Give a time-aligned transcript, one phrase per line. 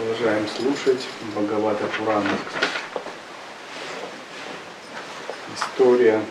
[0.00, 2.30] Продолжаем слушать Бхагавата Пурана.
[5.54, 6.22] История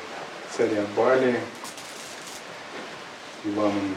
[0.49, 1.39] царя Бали
[3.43, 3.93] и Ваманы.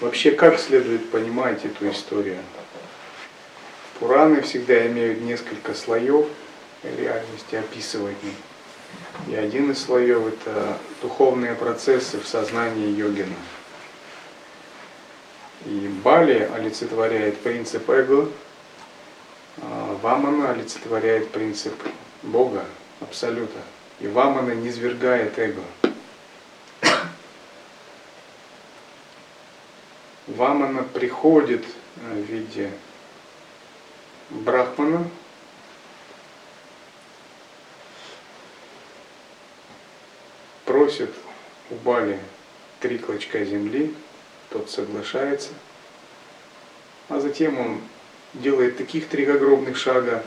[0.00, 2.42] Вообще, как следует понимать эту историю?
[3.98, 6.26] Пураны всегда имеют несколько слоев
[6.82, 8.34] реальности описываемой.
[9.28, 13.34] И один из слоев– это духовные процессы в сознании йогина.
[16.04, 18.28] Бали олицетворяет принцип эго,
[19.62, 21.72] а Вамана олицетворяет принцип
[22.22, 22.66] Бога,
[23.00, 23.58] Абсолюта.
[24.00, 25.62] И Вамана низвергает эго.
[30.26, 31.64] Вамана приходит
[31.96, 32.70] в виде
[34.28, 35.08] Брахмана,
[40.66, 41.14] просит
[41.70, 42.20] у Бали
[42.80, 43.94] три клочка земли,
[44.50, 45.52] тот соглашается,
[47.08, 47.80] а затем он
[48.34, 50.22] делает таких три огромных шага,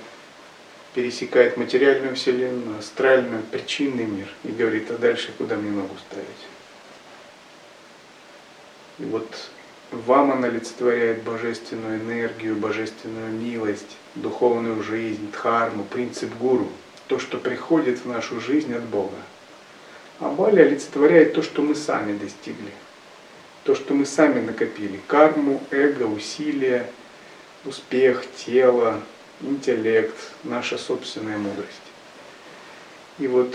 [0.93, 6.27] пересекает материальную вселенную, астральную, причинный мир и говорит, а дальше куда мне ногу ставить?
[8.99, 9.27] И вот
[9.91, 16.67] Ваман олицетворяет божественную энергию, божественную милость, духовную жизнь, дхарму, принцип гуру,
[17.07, 19.15] то, что приходит в нашу жизнь от Бога.
[20.19, 22.71] А Бали олицетворяет то, что мы сами достигли,
[23.67, 25.01] то, что мы сами накопили.
[25.07, 26.89] Карму, эго, усилия,
[27.65, 29.01] успех, тело,
[29.41, 30.15] интеллект,
[30.45, 31.81] наша собственная мудрость.
[33.19, 33.53] И вот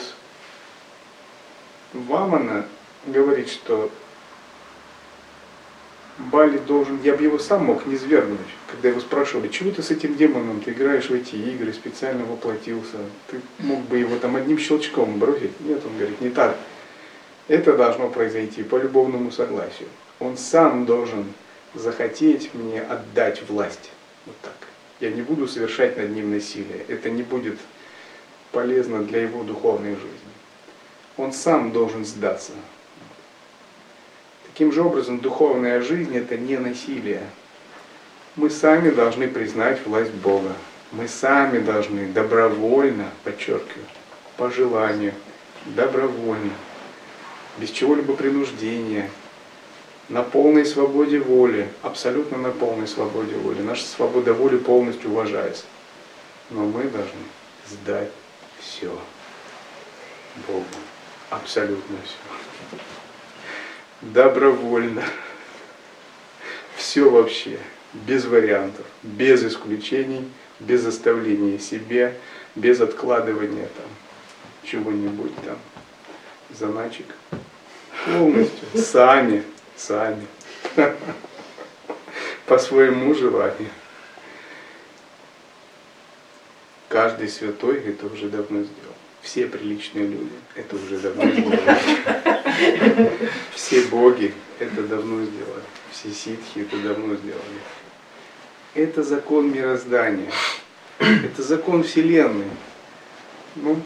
[1.95, 2.67] Вамана
[3.07, 3.91] говорит, что
[6.19, 8.39] Бали должен, я бы его сам мог не свергнуть,
[8.71, 12.99] когда его спрашивали, чего ты с этим демоном, ты играешь в эти игры, специально воплотился,
[13.29, 15.59] ты мог бы его там одним щелчком бросить.
[15.61, 16.59] Нет, он говорит, не так.
[17.49, 19.89] Это должно произойти по любовному согласию.
[20.23, 21.25] Он сам должен
[21.75, 23.91] захотеть мне отдать власть.
[24.25, 24.55] Вот так.
[25.01, 26.85] Я не буду совершать над ним насилие.
[26.87, 27.59] Это не будет
[28.53, 30.33] полезно для его духовной жизни.
[31.17, 32.53] Он сам должен сдаться.
[34.47, 37.23] Таким же образом, духовная жизнь– это не насилие.
[38.37, 40.53] Мы сами должны признать власть Бога.
[40.93, 43.87] Мы сами должны добровольно, подчеркиваю,
[44.37, 45.15] по желанию,
[45.67, 46.53] добровольно,
[47.59, 49.11] без чего-либо принуждения,
[50.13, 53.63] на полной свободе воли, абсолютно на полной свободе воли.
[53.63, 55.65] Наша свобода воли полностью уважается.
[56.51, 57.25] Но мы должны
[57.67, 58.11] сдать
[58.61, 58.91] все
[60.47, 60.67] Богу.
[61.31, 62.79] Абсолютно все
[64.03, 65.03] добровольно.
[66.77, 67.59] Все вообще,
[67.95, 70.29] без вариантов, без исключений,
[70.61, 72.19] без оставления себе,
[72.55, 73.87] без откладывания там
[74.65, 75.57] чего-нибудь там,
[76.51, 77.07] заначек.
[78.05, 79.45] Полностью, сами,
[79.83, 80.27] сами,
[82.47, 83.71] по своему желанию.
[86.89, 88.95] Каждый святой это уже давно сделал.
[89.23, 91.79] Все приличные люди это уже давно сделали.
[93.55, 95.63] Все боги это давно сделали.
[95.91, 97.61] Все ситхи это давно сделали.
[98.75, 100.31] Это закон мироздания.
[100.99, 102.51] Это закон Вселенной.
[103.57, 103.81] Ну,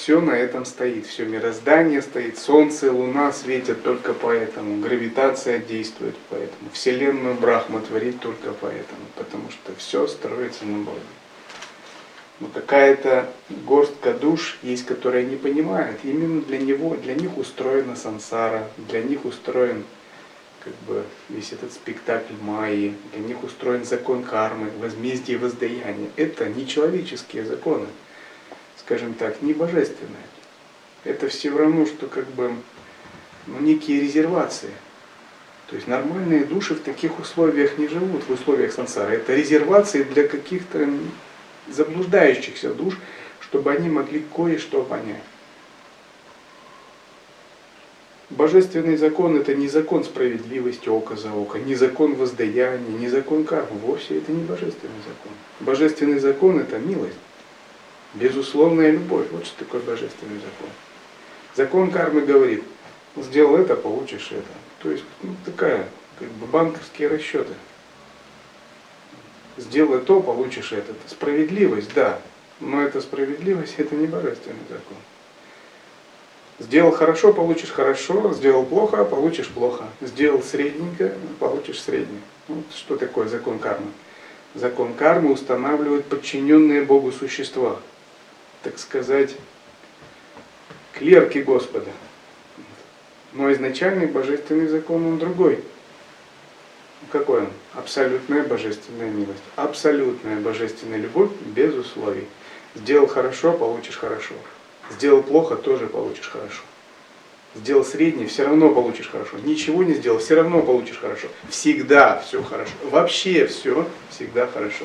[0.00, 6.70] все на этом стоит, все мироздание стоит, Солнце, Луна светят только поэтому, гравитация действует поэтому,
[6.72, 11.00] Вселенную Брахма творит только поэтому, потому что все строится на Боге.
[12.40, 13.30] Но какая-то
[13.66, 15.98] горстка душ есть, которая не понимает.
[16.02, 19.84] Именно для него, для них устроена сансара, для них устроен
[20.64, 26.08] как бы весь этот спектакль Майи, для них устроен закон кармы, возмездие и воздаяние.
[26.16, 27.88] Это не человеческие законы,
[28.90, 30.26] скажем так, не божественные.
[31.04, 32.52] Это все равно, что как бы
[33.46, 34.70] ну, некие резервации.
[35.68, 39.14] То есть нормальные души в таких условиях не живут, в условиях сансары.
[39.14, 40.88] Это резервации для каких-то
[41.68, 42.98] заблуждающихся душ,
[43.40, 45.22] чтобы они могли кое-что понять.
[48.28, 53.78] Божественный закон это не закон справедливости око за око, не закон воздаяния, не закон кармы.
[53.84, 55.32] Вовсе это не божественный закон.
[55.60, 57.18] Божественный закон это милость,
[58.14, 59.26] безусловная любовь.
[59.30, 60.70] Вот что такое божественный закон.
[61.56, 62.62] Закон кармы говорит,
[63.16, 64.42] сделал это, получишь это.
[64.82, 67.54] То есть ну, такая, как бы банковские расчеты
[69.60, 70.94] сделай то, получишь это.
[71.06, 72.20] Справедливость, да,
[72.60, 74.96] но эта справедливость это не божественный закон.
[76.58, 79.84] Сделал хорошо, получишь хорошо, сделал плохо, получишь плохо.
[80.00, 82.20] Сделал средненько, получишь среднее.
[82.48, 83.90] Вот что такое закон кармы?
[84.54, 87.78] Закон кармы устанавливает подчиненные Богу существа,
[88.62, 89.36] так сказать,
[90.92, 91.90] клерки Господа.
[93.32, 95.62] Но изначальный божественный закон, он другой.
[97.10, 97.48] Какой он?
[97.74, 99.42] Абсолютная божественная милость.
[99.56, 102.26] Абсолютная божественная любовь без условий.
[102.74, 104.34] Сделал хорошо, получишь хорошо.
[104.90, 106.62] Сделал плохо, тоже получишь хорошо.
[107.54, 109.38] Сделал средний, все равно получишь хорошо.
[109.38, 111.28] Ничего не сделал, все равно получишь хорошо.
[111.48, 112.72] Всегда все хорошо.
[112.84, 114.84] Вообще все всегда хорошо.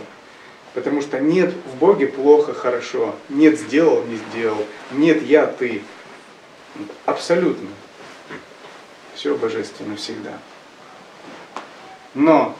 [0.76, 3.16] Потому что нет в Боге плохо, хорошо.
[3.30, 4.64] Нет сделал, не сделал.
[4.92, 5.82] Нет я, ты.
[7.06, 7.70] Абсолютно.
[9.16, 10.38] Все божественно всегда.
[12.14, 12.56] Но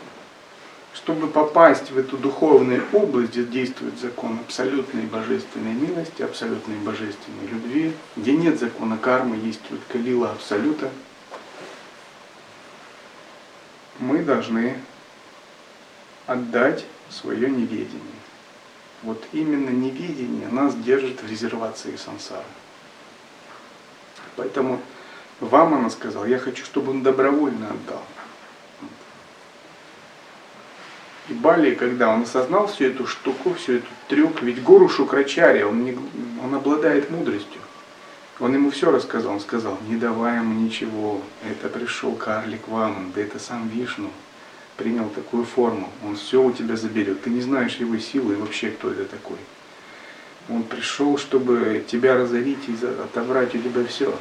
[0.94, 7.92] чтобы попасть в эту духовную область, где действует закон абсолютной божественной милости, абсолютной божественной любви,
[8.16, 10.90] где нет закона кармы, есть только лила абсолюта,
[14.00, 14.80] мы должны
[16.28, 18.02] отдать свое неведение.
[19.04, 22.44] Вот именно неведение нас держит в резервации сансары.
[24.36, 24.82] Поэтому
[25.40, 28.04] вам она сказала, я хочу, чтобы он добровольно отдал.
[31.28, 35.84] И Бали, когда он осознал всю эту штуку, всю эту трюк, ведь гуру Шукрачаря, он,
[35.84, 35.98] не,
[36.44, 37.62] он обладает мудростью.
[38.40, 43.22] Он ему все рассказал, он сказал, не давай ему ничего, это пришел карлик Ваман, да
[43.22, 44.12] это сам Вишну
[44.78, 48.70] принял такую форму, он все у тебя заберет, ты не знаешь его силы и вообще
[48.70, 49.38] кто это такой.
[50.50, 54.18] Он пришел, чтобы тебя разорить и отобрать у тебя все.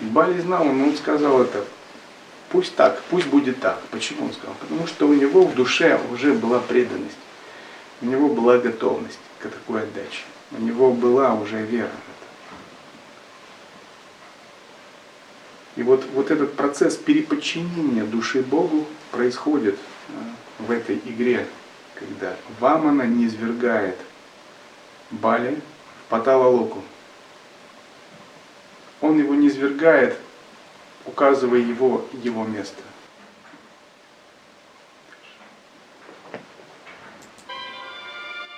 [0.00, 1.64] И Бали знал, он сказал это
[2.48, 3.80] Пусть так, пусть будет так.
[3.90, 4.54] Почему он сказал?
[4.60, 7.16] Потому что у него в душе уже была преданность.
[8.02, 10.22] У него была готовность к такой отдаче.
[10.52, 12.26] У него была уже вера в это.
[15.76, 19.78] И вот, вот этот процесс переподчинения души Богу происходит
[20.58, 21.46] в этой игре,
[21.94, 23.96] когда Вамана не извергает
[25.10, 25.60] Бали
[26.06, 26.82] в Паталалоку.
[29.00, 30.16] Он его не извергает
[31.06, 32.82] указывая его, его место.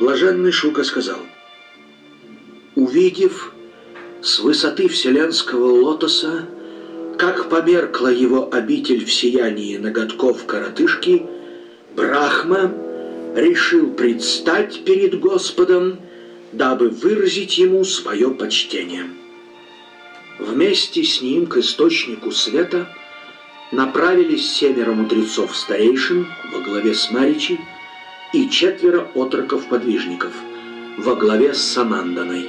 [0.01, 1.19] Блаженный Шука сказал,
[2.75, 3.53] «Увидев
[4.23, 6.49] с высоты вселенского лотоса,
[7.19, 11.27] как померкла его обитель в сиянии ноготков коротышки,
[11.95, 12.73] Брахма
[13.35, 15.99] решил предстать перед Господом,
[16.53, 19.05] дабы выразить ему свое почтение».
[20.39, 22.87] Вместе с ним к источнику света
[23.73, 27.59] направились семеро мудрецов-старейшин во главе с Маричи
[28.33, 30.33] и четверо отроков-подвижников
[30.99, 32.47] во главе с Сананданой.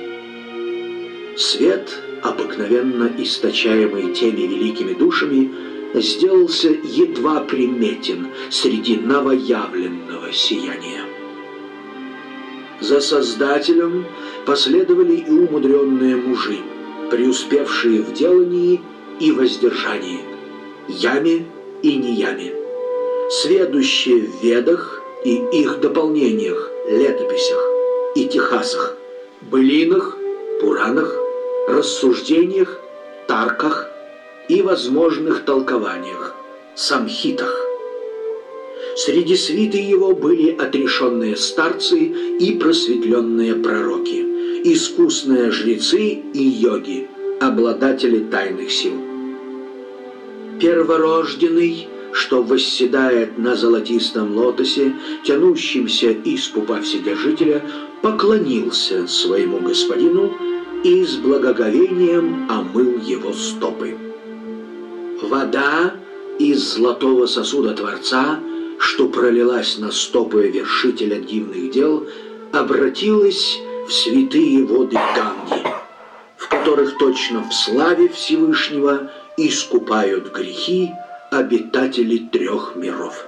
[1.35, 5.51] Свет, обыкновенно источаемый теми великими душами,
[5.93, 11.03] сделался едва приметен среди новоявленного сияния.
[12.81, 14.05] За Создателем
[14.45, 16.59] последовали и умудренные мужи–
[17.09, 18.81] преуспевшие в делании
[19.19, 20.19] и воздержании,
[20.87, 21.45] яме
[21.81, 22.53] и неяме,
[23.29, 27.63] сведущие в ведах и их дополнениях, летописях
[28.15, 28.95] и техасах,
[29.41, 30.17] былинах,
[30.61, 31.18] пуранах,
[31.69, 32.79] рассуждениях,
[33.27, 33.89] тарках
[34.47, 36.35] и возможных толкованиях,
[36.75, 37.55] самхитах.
[38.95, 44.25] Среди свиты его были отрешенные старцы и просветленные пророки–
[44.63, 47.07] искусные жрецы и йоги,
[47.39, 48.93] обладатели тайных сил.
[50.59, 57.63] Перворожденный, что восседает на золотистом лотосе, тянущемся из пупа Вседержителя,
[58.01, 60.33] поклонился своему господину
[60.83, 63.97] и с благоговением омыл его стопы.
[65.21, 65.93] Вода
[66.39, 68.39] из золотого сосуда Творца,
[68.79, 72.07] что пролилась на стопы вершителя дивных дел,
[72.53, 75.67] обратилась в святые воды Ганги,
[76.37, 80.91] в которых точно в славе Всевышнего искупают грехи
[81.29, 83.25] обитатели трех миров.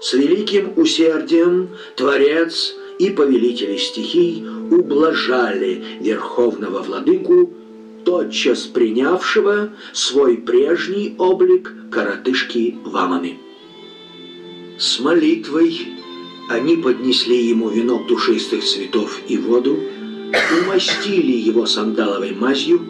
[0.00, 7.50] С великим усердием Творец и повелители стихий ублажали Верховного Владыку,
[8.04, 13.38] тотчас принявшего свой прежний облик коротышки Ваманы.
[14.78, 15.80] С молитвой
[16.50, 19.78] они поднесли ему венок душистых цветов и воду,
[20.62, 22.82] умастили его сандаловой мазью,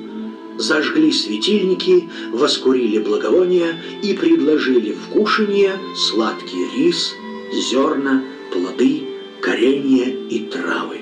[0.59, 7.14] зажгли светильники, воскурили благовония и предложили в кушанье сладкий рис,
[7.52, 9.10] зерна, плоды,
[9.40, 10.99] коренья и травы.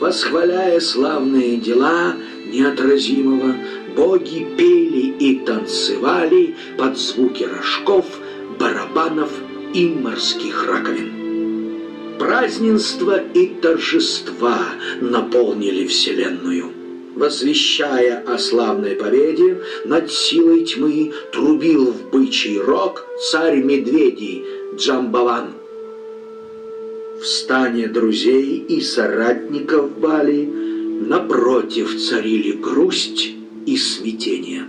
[0.00, 2.14] Восхваляя славные дела
[2.46, 3.54] неотразимого,
[3.96, 8.06] боги пели и танцевали под звуки рожков,
[8.58, 9.30] барабанов
[9.74, 12.18] и морских раковин.
[12.18, 14.58] Празднества и торжества
[15.00, 16.72] наполнили Вселенную.
[17.14, 24.44] возвещая о славной победе, над силой тьмы трубил в бычий рог царь медведей
[24.76, 25.57] Джамбаван.
[27.20, 33.30] В стане друзей и соратников Бали напротив царили грусть
[33.66, 34.66] и смятение.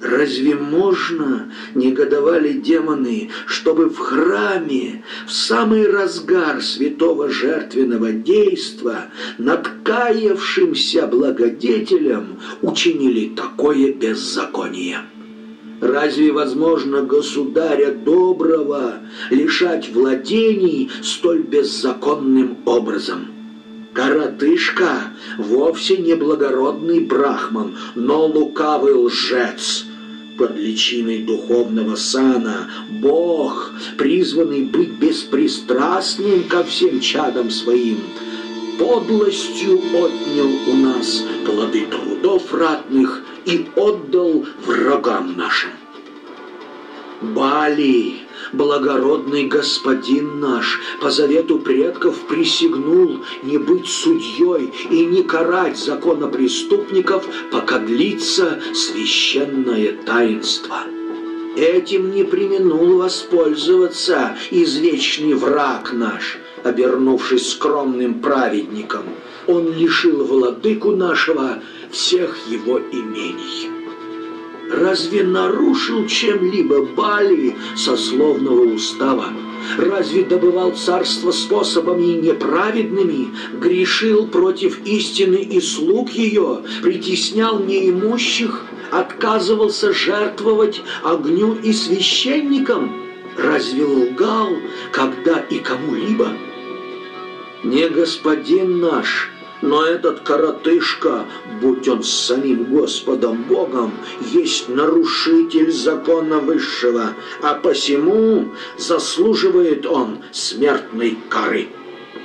[0.00, 11.06] Разве можно, негодовали демоны, чтобы в храме, в самый разгар святого жертвенного действа, над каявшимся
[11.06, 15.00] благодетелем учинили такое беззаконие?
[15.82, 23.26] Разве возможно государя доброго лишать владений столь беззаконным образом?
[23.92, 29.86] Коротышка вовсе не благородный брахман, но лукавый лжец—
[30.38, 37.98] под личиной духовного сана, Бог, призванный быть беспристрастным ко всем чадам своим,
[38.78, 45.70] подлостью отнял у нас плоды трудов ратных и отдал врагам нашим.
[47.20, 48.14] Бали,
[48.52, 57.78] благородный господин наш, по завету предков присягнул не быть судьей и не карать законопреступников, пока
[57.78, 60.78] длится священное таинство.
[61.56, 69.04] Этим не применул воспользоваться извечный враг наш, обернувшись скромным праведником.
[69.46, 73.82] Он лишил владыку нашего всех его имений
[74.72, 79.26] разве нарушил чем-либо Бали сословного устава?
[79.78, 83.28] Разве добывал царство способами неправедными,
[83.60, 92.92] грешил против истины и слуг ее, притеснял неимущих, отказывался жертвовать огню и священникам?
[93.36, 94.50] Разве лгал,
[94.90, 96.28] когда и кому-либо?
[97.62, 99.30] Не господин наш,
[99.62, 101.24] но этот коротышка,
[101.60, 103.92] будь он самим Господом Богом,
[104.32, 111.68] есть нарушитель закона высшего, а посему заслуживает он смертной кары.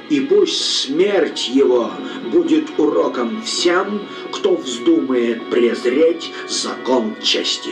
[0.10, 1.92] И пусть смерть его
[2.32, 4.02] будет уроком всем,
[4.32, 7.72] кто вздумает презреть закон чести.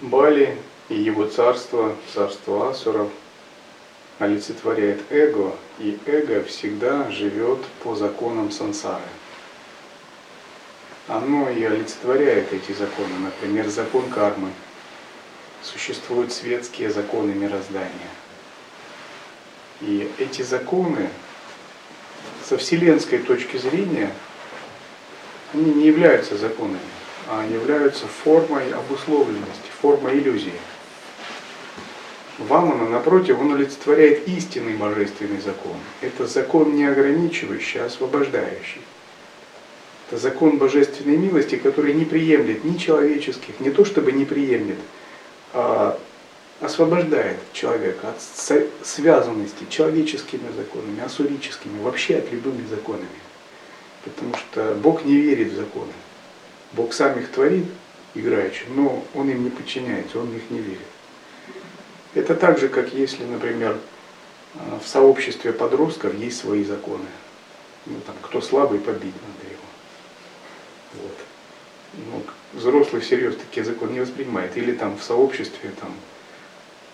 [0.00, 0.56] Бали
[0.88, 3.08] и его царство, царство Асуров–
[4.22, 9.02] олицетворяет эго, и эго всегда живет по законам сансары.
[11.08, 14.52] Оно и олицетворяет эти законы, например, закон кармы.
[15.60, 18.12] Существуют светские законы мироздания.
[19.80, 21.08] И эти законы
[22.48, 24.12] со вселенской точки зрения,
[25.52, 26.78] они не являются законами,
[27.28, 30.54] а являются формой обусловленности, формой иллюзии.
[32.48, 35.76] Вамана, напротив, он олицетворяет истинный божественный закон.
[36.00, 38.82] Это закон не ограничивающий, а освобождающий.
[40.08, 44.78] Это закон божественной милости, который не приемлет ни человеческих, не то чтобы не приемлет,
[45.52, 45.98] а
[46.60, 48.56] освобождает человека от
[48.86, 53.08] связанности человеческими законами, асурическими, вообще от любыми законами.
[54.04, 55.92] Потому что Бог не верит в законы.
[56.72, 57.66] Бог сам их творит,
[58.14, 60.91] играючи, но Он им не подчиняется, Он в них не верит.
[62.14, 63.78] Это так же, как если, например,
[64.54, 67.06] э, в сообществе подростков есть свои законы.
[67.86, 69.62] Ну, там, кто слабый, побить надо его.
[70.94, 71.18] Вот.
[71.94, 74.56] Ну, взрослый всерьез такие законы не воспринимает.
[74.56, 75.94] Или там в сообществе там,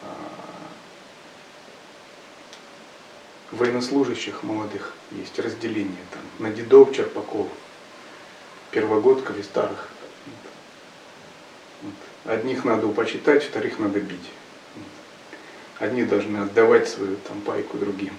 [0.02, 0.14] а,
[3.50, 7.48] военнослужащих молодых есть разделение там, на дедов, черпаков,
[8.70, 9.88] первогодков и старых.
[11.82, 12.32] Вот.
[12.32, 14.30] Одних надо упочитать, вторых надо бить.
[15.78, 18.12] Одни должны отдавать свою там пайку другим.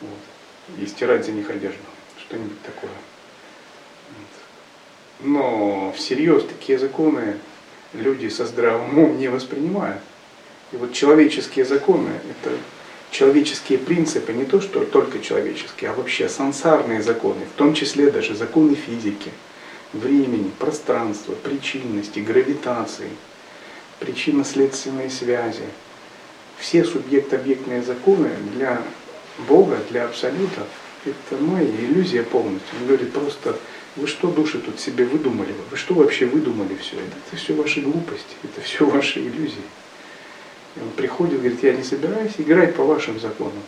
[0.00, 0.80] Вот.
[0.80, 1.78] И стирать за них одежду.
[2.18, 2.90] Что-нибудь такое.
[4.10, 5.26] Вот.
[5.26, 7.38] Но всерьез такие законы
[7.92, 10.02] люди со здравым умом не воспринимают.
[10.72, 12.56] И вот человеческие законы– это
[13.12, 18.34] человеческие принципы, не то что только человеческие, а вообще сансарные законы, в том числе даже
[18.34, 19.30] законы физики,
[19.92, 23.10] времени, пространства, причинности, гравитации,
[24.00, 25.62] причинно-следственные связи–
[26.58, 28.82] все субъект-объектные законы для
[29.48, 30.66] Бога, для Абсолюта,
[31.04, 32.78] это моя иллюзия полностью.
[32.80, 33.56] Он говорит просто,
[33.96, 35.54] вы что души тут себе выдумали?
[35.70, 37.16] Вы что вообще выдумали все это?
[37.26, 39.62] Это все ваши глупости, это все ваши иллюзии.
[40.76, 43.62] И он приходит, говорит, я не собираюсь играть по вашим законам.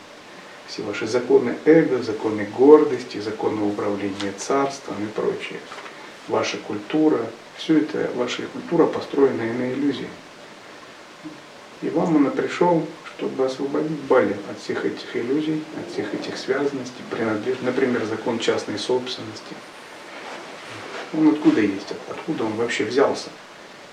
[0.67, 5.61] Все ваши законы эго, законы гордости, законы управления царством и прочее.
[6.27, 7.21] Ваша культура,
[7.57, 10.09] все это, ваша культура построена на иллюзии.
[11.83, 17.63] И Вамана пришел, чтобы освободить Бали от всех этих иллюзий, от всех этих связанностей, принадлежит,
[17.63, 19.55] например, закон частной собственности.
[21.13, 21.93] Он откуда есть?
[22.09, 23.29] Откуда он вообще взялся?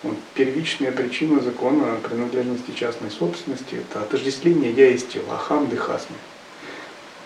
[0.01, 6.17] Вот первичная причина закона принадлежности частной собственности– это отождествление «я есть тело», ахам дыхасми.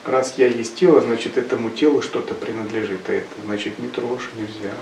[0.05, 4.73] Раз я есть тело, значит этому телу что-то принадлежит, а это значит не трожь, нельзя.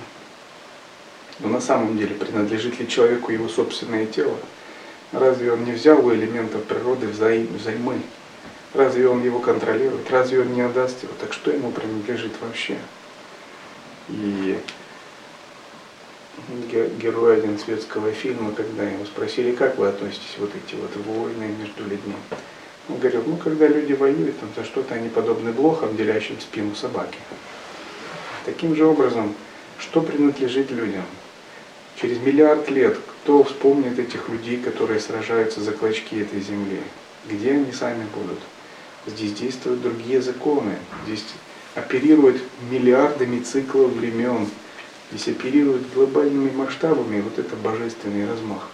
[1.40, 4.38] Но на самом деле принадлежит ли человеку его собственное тело?
[5.12, 8.02] Разве он не взял у элементов природы взаим, взаймы?
[8.74, 10.10] Разве он его контролирует?
[10.12, 11.14] Разве он не отдаст его?
[11.20, 12.78] Так что ему принадлежит вообще?
[14.10, 14.60] И
[17.00, 21.84] герой один светского фильма, когда его спросили, как вы относитесь вот эти вот войны между
[21.84, 22.16] людьми,
[22.90, 27.18] он говорил, ну когда люди воюют, там, за что-то они подобны блохам, делящим спину собаки.
[28.46, 29.34] Таким же образом,
[29.80, 31.06] что принадлежит людям?
[31.96, 36.82] Через миллиард лет кто вспомнит этих людей, которые сражаются за клочки этой земли?
[37.30, 38.40] Где они сами будут?
[39.08, 40.78] Здесь действуют другие законы.
[41.06, 41.24] Здесь
[41.74, 44.48] оперируют миллиардами циклов времен.
[45.12, 47.22] Здесь оперируют глобальными масштабами.
[47.22, 48.70] Вот это божественный размах.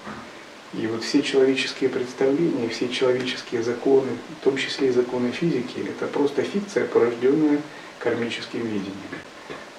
[0.74, 4.10] И вот все человеческие представления, все человеческие законы,
[4.40, 7.62] в том числе и законы физики, это просто фикция, порожденная
[8.00, 8.94] кармическим видением.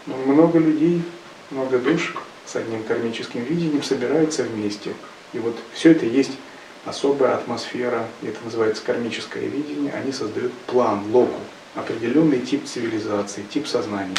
[0.06, 1.02] Но много людей,
[1.50, 2.14] много душ
[2.52, 4.92] с одним кармическим видением собираются вместе.
[5.32, 6.32] И вот все это есть
[6.84, 11.40] особая атмосфера, это называется кармическое видение, они создают план, локу,
[11.74, 14.16] определенный тип цивилизации, тип сознания.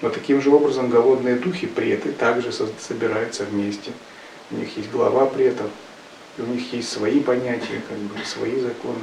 [0.00, 3.90] Но таким же образом голодные духи, преты, также собираются вместе.
[4.50, 5.70] У них есть глава претов,
[6.38, 9.00] и у них есть свои понятия, как бы, свои законы.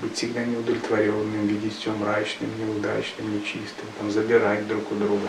[0.00, 5.28] Быть всегда неудовлетворенным, видеть все мрачным, неудачным, нечистым, там, забирать друг у друга.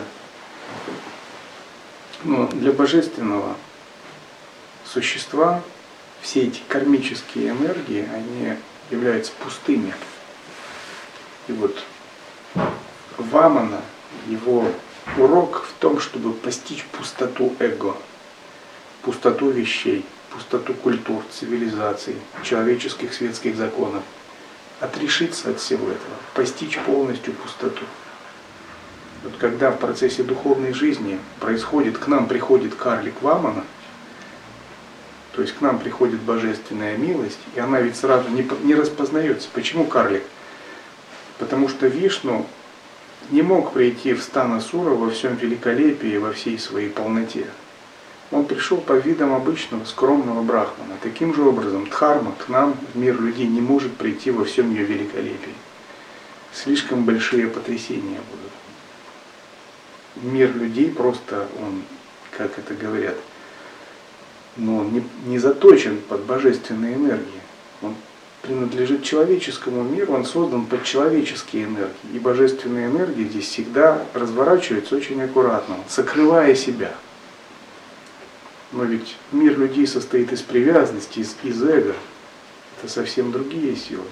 [2.23, 3.55] Но для божественного
[4.85, 5.61] существа
[6.21, 8.55] все эти кармические энергии, они
[8.89, 9.93] являются пустыми.
[11.47, 11.83] И вот
[13.17, 13.81] Вамана,
[14.27, 14.65] его
[15.17, 17.95] урок в том, чтобы постичь пустоту эго,
[19.01, 24.03] пустоту вещей, пустоту культур, цивилизаций, человеческих светских законов,
[24.79, 27.83] отрешиться от всего этого, постичь полностью пустоту.
[29.23, 33.63] Вот когда в процессе духовной жизни происходит, к нам приходит карлик Вамана,
[35.31, 39.47] то есть к нам приходит божественная милость, и она ведь сразу не, не распознается.
[39.53, 40.23] Почему карлик?
[41.39, 42.45] Потому что Вишну
[43.31, 47.47] не мог прийти в стан Асура во всем великолепии, во всей своей полноте.
[48.31, 50.95] Он пришел по видам обычного скромного брахмана.
[51.01, 54.83] Таким же образом Дхарма к нам, в мир людей, не может прийти во всем ее
[54.83, 55.53] великолепии.
[56.51, 58.42] Слишком большие потрясения будут.
[60.15, 61.83] Мир людей просто, он,
[62.31, 63.15] как это говорят,
[64.57, 67.41] но он не, не заточен под божественные энергии.
[67.81, 67.95] Он
[68.43, 72.13] принадлежит человеческому миру, он создан под человеческие энергии.
[72.13, 76.93] И божественные энергии здесь всегда разворачиваются очень аккуратно, сокрывая себя.
[78.71, 81.95] Но ведь мир людей состоит из привязанности, из, из эго.
[82.77, 84.05] Это совсем другие силы.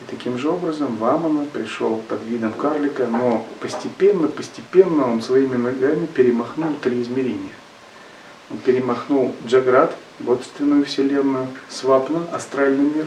[0.00, 6.06] И таким же образом Вамана пришел под видом карлика, но постепенно, постепенно он своими ногами
[6.06, 7.54] перемахнул три измерения.
[8.50, 13.06] Он перемахнул Джаград, бодственную вселенную, Свапна, астральный мир,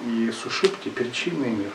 [0.00, 1.72] и Сушипти, причинный мир.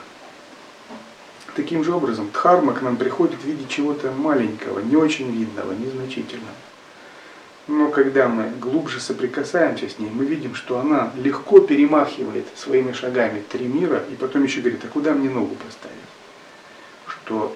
[1.55, 6.55] Таким же образом, Дхарма к нам приходит в виде чего-то маленького, не очень видного, незначительного.
[7.67, 13.41] Но когда мы глубже соприкасаемся с ней, мы видим, что она легко перемахивает своими шагами
[13.49, 15.97] три мира, и потом еще говорит, а куда мне ногу поставить?
[17.07, 17.55] Что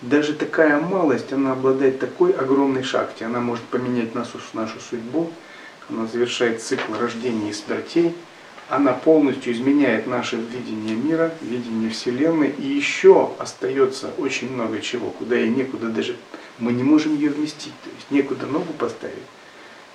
[0.00, 5.32] даже такая малость, она обладает такой огромной шахте, она может поменять нашу, нашу судьбу,
[5.88, 8.14] она завершает цикл рождения и смертей,
[8.68, 15.40] она полностью изменяет наше видение мира, видение Вселенной, и еще остается очень много чего, куда
[15.40, 16.14] и некуда даже,
[16.58, 19.16] мы не можем ее вместить, то есть некуда ногу поставить.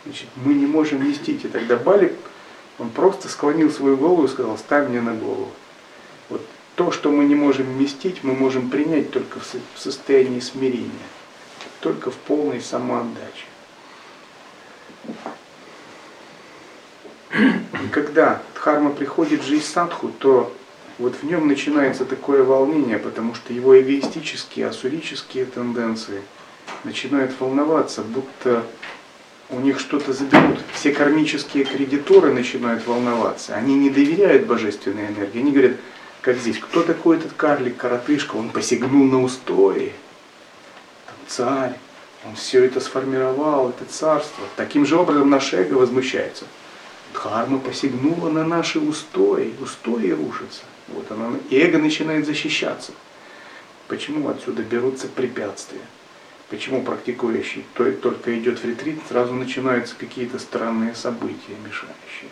[0.05, 1.45] Значит, мы не можем вместить.
[1.45, 2.13] И тогда Балик,
[2.79, 5.51] он просто склонил свою голову и сказал, ставь мне на голову.
[6.29, 6.41] Вот
[6.75, 10.89] то, что мы не можем вместить, мы можем принять только в состоянии смирения,
[11.79, 13.45] только в полной самоотдаче.
[17.31, 20.53] И когда Дхарма приходит в жизнь садху, то
[20.99, 26.21] вот в нем начинается такое волнение, потому что его эгоистические, асурические тенденции
[26.83, 28.63] начинают волноваться, будто
[29.49, 30.59] у них что-то заберут.
[30.73, 33.55] Все кармические кредиторы начинают волноваться.
[33.55, 35.39] Они не доверяют божественной энергии.
[35.39, 35.77] Они говорят,
[36.21, 39.91] как здесь, кто такой этот карлик, коротышка, он посягнул на устои.
[41.05, 41.77] Там царь,
[42.25, 44.45] он все это сформировал, это царство.
[44.55, 46.45] Таким же образом наше эго возмущается.
[47.13, 50.61] Дхарма посягнула на наши устои, устои рушатся.
[50.87, 52.91] Вот она, и эго начинает защищаться.
[53.87, 55.81] Почему отсюда берутся препятствия?
[56.53, 62.29] Почему практикующий то, только идет в ретрит, сразу начинаются какие-то странные события, мешающие?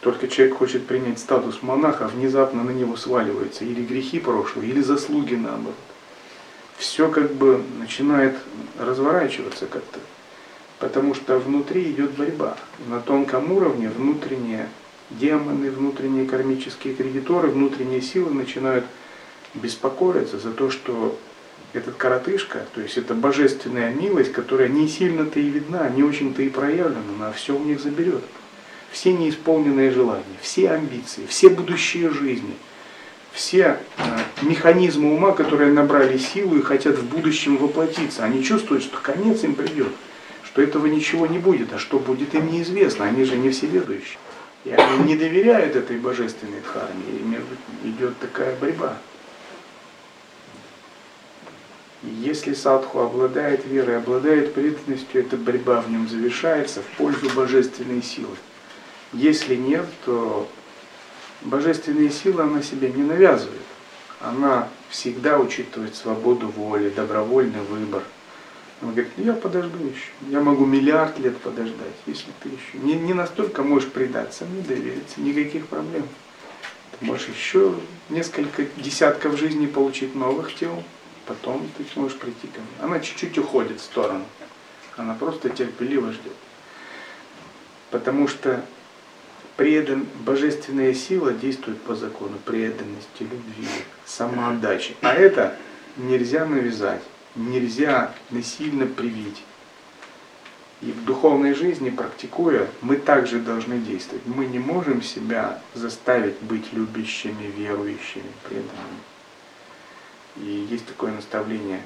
[0.00, 5.34] Только человек хочет принять статус монаха, внезапно на него сваливаются или грехи прошлые, или заслуги
[5.34, 5.74] наоборот.
[6.78, 8.36] Все как бы начинает
[8.78, 9.98] разворачиваться как-то,
[10.78, 12.56] потому что внутри идет борьба.
[12.86, 14.68] На тонком уровне внутренние
[15.10, 18.84] демоны, внутренние кармические кредиторы, внутренние силы начинают
[19.54, 21.18] беспокоиться за то, что
[21.72, 26.48] этот коротышка, то есть это божественная милость, которая не сильно-то и видна, не очень-то и
[26.48, 28.22] проявлена, она все у них заберет.
[28.90, 32.56] Все неисполненные желания, все амбиции, все будущие жизни,
[33.32, 34.02] все э,
[34.42, 39.54] механизмы ума, которые набрали силу и хотят в будущем воплотиться, они чувствуют, что конец им
[39.54, 39.92] придет,
[40.44, 44.18] что этого ничего не будет, а что будет им неизвестно, они же не всеведущие.
[44.64, 47.54] И они не доверяют этой божественной дхарме, и между
[47.84, 48.98] идет такая борьба.
[52.02, 58.36] Если садху обладает верой, обладает преданностью, эта борьба в нем завершается в пользу божественной силы.
[59.12, 60.48] Если нет, то
[61.42, 63.60] божественные силы она себе не навязывает.
[64.20, 68.02] Она всегда учитывает свободу воли, добровольный выбор.
[68.80, 70.10] Она говорит, я подожду еще.
[70.28, 75.20] Я могу миллиард лет подождать, если ты еще не, не настолько можешь предаться, мне довериться,
[75.20, 76.08] никаких проблем.
[76.98, 77.74] Ты можешь еще
[78.08, 80.82] несколько десятков жизней получить новых тел,
[81.30, 82.84] потом ты сможешь прийти ко мне.
[82.84, 84.24] Она чуть-чуть уходит в сторону.
[84.96, 86.32] Она просто терпеливо ждет.
[87.92, 88.64] Потому что
[89.56, 93.68] предан, божественная сила действует по закону преданности, любви,
[94.04, 94.96] самоотдачи.
[95.02, 95.56] А это
[95.96, 97.02] нельзя навязать,
[97.36, 99.44] нельзя насильно привить.
[100.82, 104.26] И в духовной жизни, практикуя, мы также должны действовать.
[104.26, 108.98] Мы не можем себя заставить быть любящими, верующими, преданными.
[110.36, 111.82] И есть такое наставление.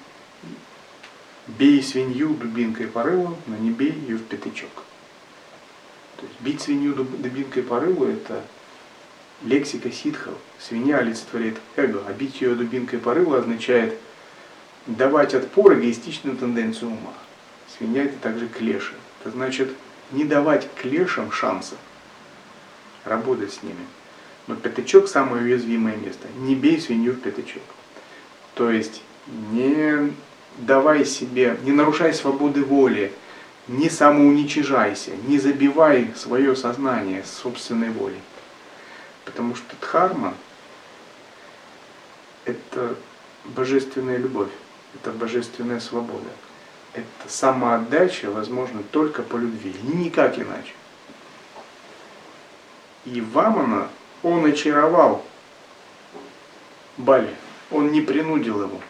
[1.47, 4.71] Бей свинью дубинкой по рылу, но не бей ее в пятачок.
[6.17, 8.43] То есть бить свинью дубинкой по рылу– это
[9.43, 10.35] лексика ситхов.
[10.59, 13.99] Свинья олицетворяет эго, а бить ее дубинкой по рылу означает
[14.87, 17.13] давать отпор эгоистичную тенденцию ума.
[17.77, 18.95] Свинья– это также клеши.
[19.21, 19.71] Это значит
[20.13, 21.77] не давать клешам шанса
[23.05, 23.87] работать с ними.
[24.47, 26.29] Но пятачок– самое уязвимое место.
[26.39, 27.63] Не бей свинью в пятачок.
[28.55, 30.13] То есть не
[30.59, 33.13] давай себе, не нарушай свободы воли,
[33.67, 38.21] не самоуничижайся, не забивай свое сознание собственной волей.
[39.25, 40.35] Потому что дхарма–
[42.45, 42.95] это
[43.45, 44.51] божественная любовь,
[44.95, 46.29] это божественная свобода.
[46.93, 50.75] Это самоотдача возможна только по любви, никак иначе.
[53.05, 53.89] И Вамана
[54.23, 55.25] он очаровал
[56.97, 57.35] Бали
[57.75, 58.81] он не принудил его.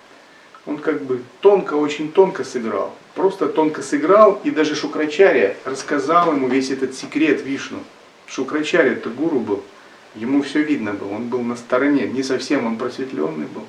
[0.66, 2.94] Он как бы тонко, очень тонко сыграл.
[3.14, 7.78] Просто тонко сыграл, и даже Шукрачаря рассказал ему весь этот секрет Вишну.
[8.26, 9.62] Шукрачаря это гуру был,
[10.14, 13.66] ему все видно было, он был на стороне, не совсем он просветленный был,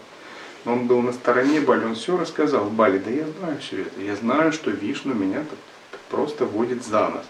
[0.63, 4.01] но он был на стороне Бали, он все рассказал Бали, да я знаю все это,
[4.01, 5.43] я знаю, что Вишну меня
[6.09, 7.25] просто водит за нас.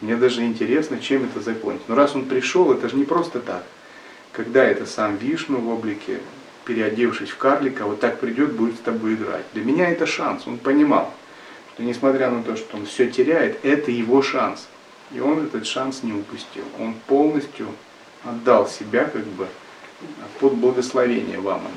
[0.00, 1.90] Мне даже интересно, чем это закончится.
[1.90, 3.64] Но раз он пришел, это же не просто так.
[4.32, 6.20] Когда это сам Вишну в облике
[6.68, 9.44] переодевшись в карлика, вот так придет, будет с тобой играть.
[9.54, 10.46] Для меня это шанс.
[10.46, 11.14] Он понимал,
[11.72, 14.68] что несмотря на то, что он все теряет, это его шанс.
[15.10, 16.64] И он этот шанс не упустил.
[16.78, 17.68] Он полностью
[18.22, 19.48] отдал себя как бы
[20.40, 21.70] под благословение Вамана.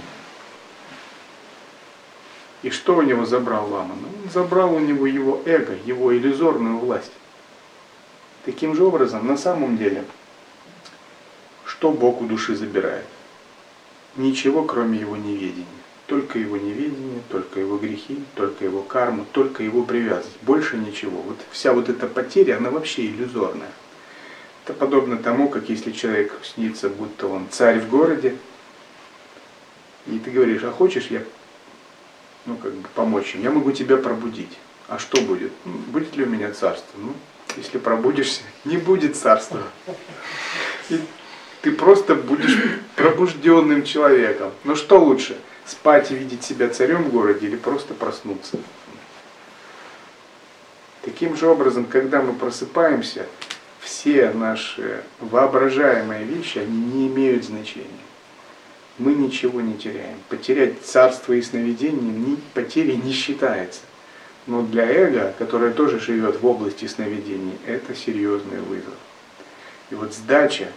[2.61, 3.97] И что у него забрал Ваман?
[3.97, 7.13] Он забрал у него его эго, его иллюзорную власть.
[8.43, 10.03] Таким же образом, на самом деле,
[11.65, 13.05] что Бог у души забирает?
[14.15, 15.65] Ничего, кроме его неведения.
[16.07, 20.37] Только его неведение, только его грехи, только его карма, только его привязанность.
[20.41, 21.21] Больше ничего.
[21.21, 23.71] Вот вся вот эта потеря, она вообще иллюзорная.
[24.65, 28.35] Это подобно тому, как если человек снится, будто он царь в городе,
[30.07, 31.23] и ты говоришь, а хочешь я
[32.45, 33.43] ну, как бы помочь им?
[33.43, 34.57] Я могу тебя пробудить.
[34.87, 35.51] А что будет?
[35.63, 36.99] Будет ли у меня царство?
[36.99, 37.13] Ну,
[37.55, 39.61] если пробудишься, не будет царства.
[40.89, 40.99] И
[41.61, 42.57] ты просто будешь
[42.95, 44.51] пробужденным человеком.
[44.63, 48.57] Но что лучше, спать и видеть себя царем в городе или просто проснуться?
[51.03, 53.25] Таким же образом, когда мы просыпаемся,
[53.79, 57.87] все наши воображаемые вещи, они не имеют значения.
[58.99, 60.17] Мы ничего не теряем.
[60.29, 63.81] Потерять царство и сновидение ни, потери не считается.
[64.45, 68.93] Но для эго, которое тоже живет в области сновидений, это серьезный вызов.
[69.89, 70.67] И вот сдача,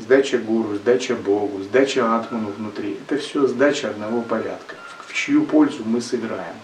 [0.00, 5.82] сдача гуру, сдача Богу, сдача Атману внутри, это все сдача одного порядка, в чью пользу
[5.84, 6.56] мы сыграем.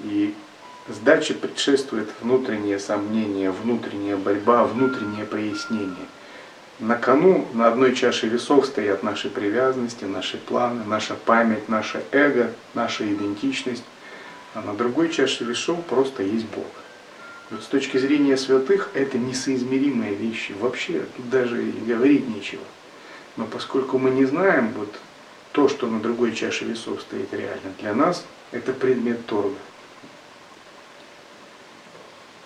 [0.00, 0.34] И
[0.88, 6.06] сдаче предшествует внутреннее сомнение, внутренняя борьба, внутреннее прояснение.
[6.78, 12.52] На кону на одной чаше весов стоят наши привязанности, наши планы, наша память, наше эго,
[12.72, 13.84] наша идентичность.
[14.54, 16.64] А на другой чаше весов просто есть Бог.
[17.50, 20.52] С точки зрения святых это несоизмеримые вещи.
[20.52, 22.62] Вообще тут даже и говорить нечего.
[23.36, 24.94] Но поскольку мы не знаем вот
[25.50, 29.56] то, что на другой чаше весов стоит реально, для нас это предмет торга.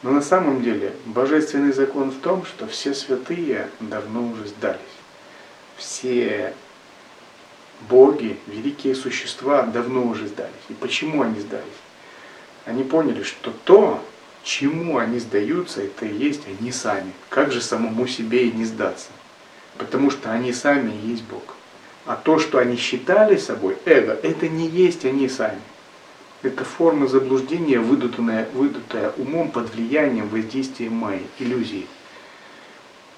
[0.02, 4.80] Но на самом деле божественный закон в том, что все святые давно уже сдались.
[5.76, 6.54] Все
[7.90, 10.52] боги, великие существа давно уже сдались.
[10.70, 11.64] И почему они сдались?
[12.64, 14.02] Они поняли, что то,
[14.44, 17.12] чему они сдаются, это и есть они сами.
[17.30, 19.08] Как же самому себе и не сдаться?
[19.78, 21.56] Потому что они сами и есть Бог.
[22.06, 25.60] А то, что они считали собой, эго, это не есть они сами.
[26.42, 31.86] Это форма заблуждения, выдутая, выдутая умом под влиянием воздействия майи, иллюзии.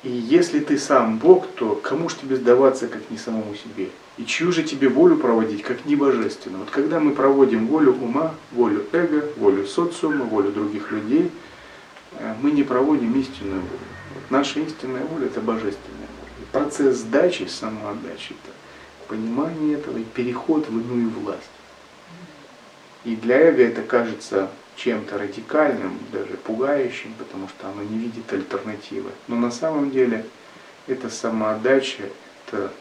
[0.04, 3.90] И если ты сам Бог, то кому же тебе сдаваться, как не самому себе?
[4.16, 6.60] И чью же тебе волю проводить, как не божественную?
[6.60, 11.30] Вот когда мы проводим волю ума, волю эго, волю социума, волю других людей,
[12.12, 13.86] э, мы не проводим истинную волю.
[14.14, 16.46] Вот наша истинная воля– это божественная воля.
[16.52, 18.54] Процесс сдачи, самоотдачи– это
[19.06, 21.50] понимание этого и переход в иную власть.
[23.04, 29.10] И для эго это кажется чем-то радикальным, даже пугающим, потому что оно не видит альтернативы.
[29.28, 30.24] Но на самом деле
[30.86, 32.04] это самоотдача,
[32.46, 32.72] это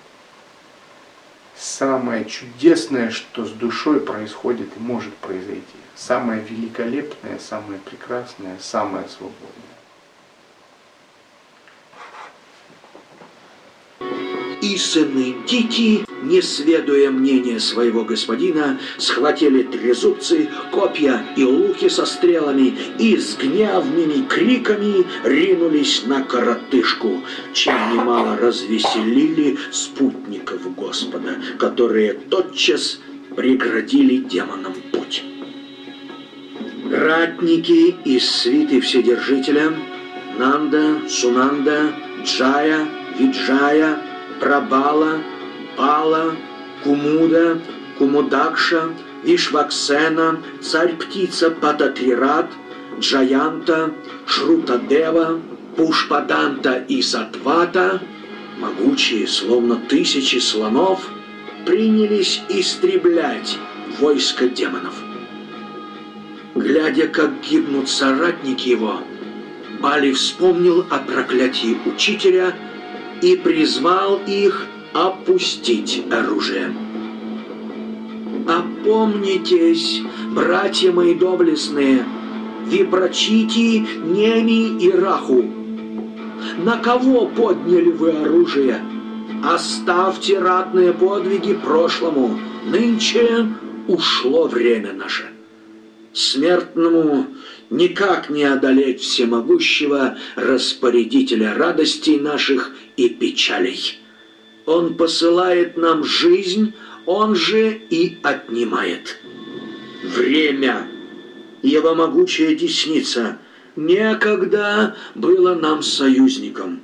[1.58, 5.64] самое чудесное, что с душой происходит и может произойти.
[5.96, 9.75] Самое великолепное, самое прекрасное, самое свободное.
[14.66, 22.76] И сыны Дики, не следуя мнения своего господина, схватили трезубцы, копья и луки со стрелами
[22.98, 27.22] и с гневными криками ринулись на коротышку,
[27.54, 33.00] чем немало развеселили спутников Господа, которые тотчас
[33.36, 35.24] преградили демонам путь.
[36.92, 39.74] Ратники из свиты Вседержителя
[40.40, 44.15] Нанда, Сунанда, Джая, Виджая,
[44.46, 45.24] Прабала,
[45.76, 46.36] Пала,
[46.84, 47.60] Кумуда,
[47.98, 52.52] Кумудакша, Вишваксена, царь-птица Пататрират,
[53.00, 53.96] Джаянта,
[54.28, 55.42] Шрутадева,
[55.76, 58.00] Пушпаданта и Сатвата,
[58.60, 61.10] могучие, словно тысячи слонов,
[61.66, 63.58] принялись истреблять
[64.00, 64.94] войско демонов.
[66.54, 69.02] Глядя, как гибнут соратники его,
[69.82, 72.54] Бали вспомнил о проклятии учителя
[73.26, 76.72] и призвал их опустить оружие.
[78.48, 80.04] Опомнитесь,
[80.36, 82.06] братья мои доблестные,
[82.68, 85.44] Вибрачити, Неми и Раху.
[86.64, 88.80] На кого подняли вы оружие?
[89.44, 92.38] Оставьте ратные подвиги прошлому.
[92.68, 93.48] Нынче
[93.88, 95.26] ушло время наше.
[96.14, 97.26] Смертному
[97.70, 104.00] никак не одолеть всемогущего распорядителя радостей наших и печалей.
[104.66, 106.74] Он посылает нам жизнь,
[107.06, 109.20] он же и отнимает.
[110.04, 110.88] Время,
[111.62, 113.40] его могучая десница,
[113.76, 116.82] некогда было нам союзником,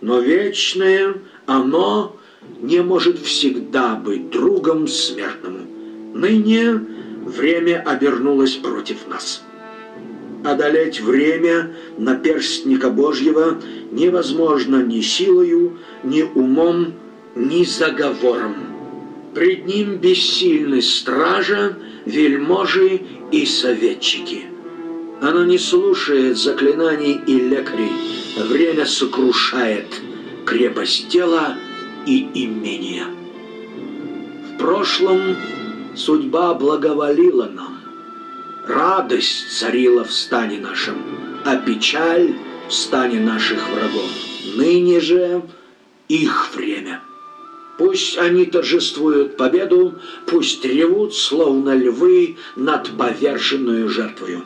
[0.00, 1.14] но вечное
[1.46, 2.16] оно
[2.60, 5.66] не может всегда быть другом смертному.
[6.14, 6.80] Ныне
[7.24, 9.45] время обернулось против нас.
[10.44, 16.94] Одолеть время наперстника Божьего невозможно ни силою, ни умом,
[17.34, 18.54] ни заговором.
[19.34, 24.44] Пред ним бессильны стража, вельможи и советчики.
[25.20, 27.92] Она не слушает заклинаний и лекарей.
[28.48, 29.86] Время сокрушает
[30.44, 31.56] крепость тела
[32.06, 33.06] и имения.
[34.54, 35.36] В прошлом
[35.94, 37.75] судьба благоволила нам.
[38.66, 40.96] Радость царила в стане нашем,
[41.44, 42.34] а печаль
[42.68, 44.10] в стане наших врагов.
[44.56, 45.42] Ныне же
[46.08, 47.00] их время.
[47.78, 54.42] Пусть они торжествуют победу, пусть ревут, словно львы, над поверженную жертвою.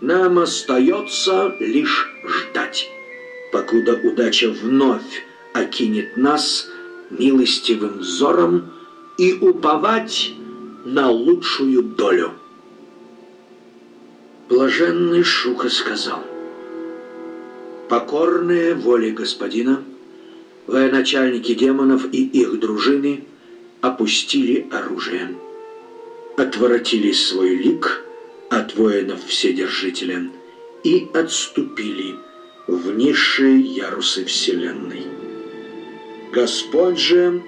[0.00, 2.88] Нам остается лишь ждать,
[3.52, 6.66] покуда удача вновь окинет нас
[7.10, 8.70] милостивым взором
[9.18, 10.32] и уповать
[10.86, 12.32] на лучшую долю.
[14.48, 16.22] Блаженный Шука сказал,
[17.88, 19.82] Покорные воле господина,
[20.66, 23.24] военачальники демонов и их дружины
[23.80, 25.34] опустили оружие,
[26.36, 28.04] отворотили свой лик
[28.50, 30.30] от воинов Вседержителя
[30.82, 32.16] и отступили
[32.66, 35.04] в низшие ярусы Вселенной.
[36.32, 37.42] Господь же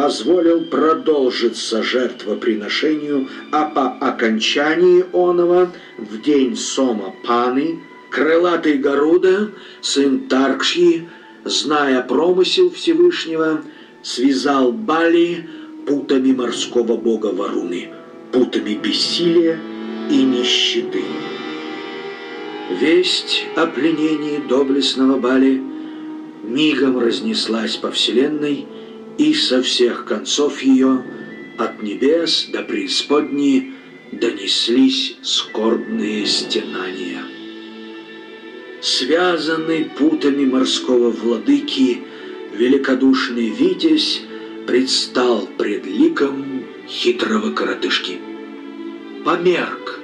[0.00, 11.08] позволил продолжиться жертвоприношению, а по окончании оного в день Сома Паны крылатый Гаруда, сын Таркши,
[11.44, 13.62] зная промысел Всевышнего,
[14.04, 15.48] связал Бали
[15.84, 17.90] путами морского бога Варуны,
[18.30, 19.58] путами бессилия
[20.08, 21.02] и нищеты.
[22.80, 25.60] Весть о пленении доблестного Бали
[26.44, 28.68] мигом разнеслась по вселенной,
[29.18, 31.02] и со всех концов ее,
[31.58, 33.72] от небес до преисподней,
[34.12, 37.22] донеслись скорбные стенания.
[38.80, 42.04] Связанный путами морского владыки,
[42.54, 44.22] великодушный Витязь
[44.66, 48.18] предстал пред ликом хитрого коротышки.
[49.24, 50.00] Померк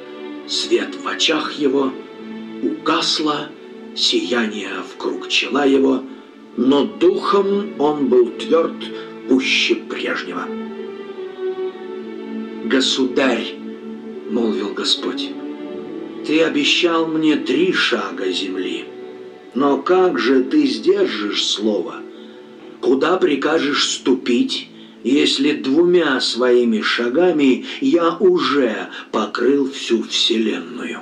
[0.48, 1.92] свет в очах его,
[2.62, 3.48] угасло
[3.94, 6.03] сияние в круг чела его,
[6.57, 8.77] но духом он был тверд
[9.29, 10.47] пуще прежнего.
[12.64, 13.55] «Государь!»—
[14.31, 15.31] молвил Господь.
[16.27, 18.87] «Ты обещал мне три шага земли,
[19.55, 21.97] но как же ты сдержишь слово?
[22.81, 24.69] Куда прикажешь ступить?»
[25.05, 31.01] если двумя своими шагами я уже покрыл всю Вселенную.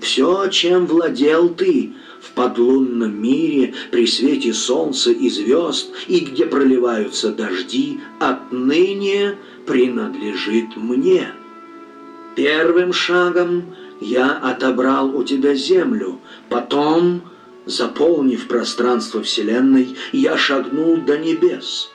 [0.00, 7.32] Все, чем владел ты, в подлунном мире, при свете солнца и звезд, и где проливаются
[7.32, 11.28] дожди, отныне принадлежит мне.
[12.36, 17.22] Первым шагом я отобрал у тебя землю, потом,
[17.66, 21.90] заполнив пространство Вселенной, я шагнул до небес.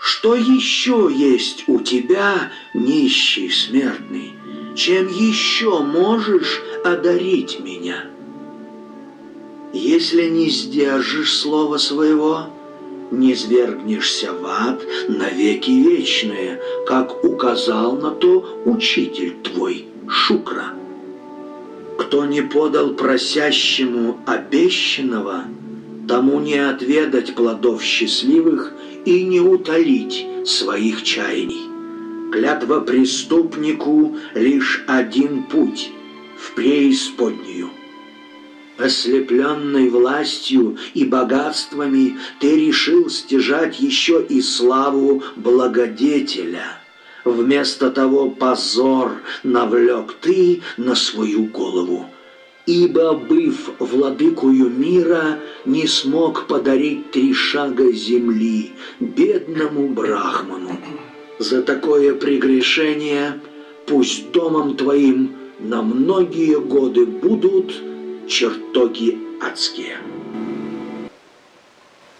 [0.00, 4.34] Что еще есть у тебя, нищий смертный?
[4.76, 8.04] Чем еще можешь одарить меня?»
[9.72, 12.46] Если не сдержишь слова своего,
[13.10, 20.72] не свергнешься в ад навеки вечные, как указал на то учитель твой Шукра.
[21.98, 25.44] Кто не подал просящему обещанного,
[26.08, 28.72] тому не отведать плодов счастливых
[29.04, 31.68] и не утолить своих чаяний.
[32.32, 35.90] Клятва преступнику лишь один путь
[36.38, 37.68] в преисподнюю.
[38.78, 46.78] Ослепленный властью и богатствами, ты решил стяжать еще и славу благодетеля.
[47.24, 52.06] Вместо того позор навлек ты на свою голову.
[52.66, 60.78] Ибо, быв владыкою мира, не смог подарить три шага земли бедному брахману.
[61.40, 63.40] За такое прегрешение
[63.86, 67.87] пусть домом твоим на многие годы будут
[68.28, 69.98] чертоги адские.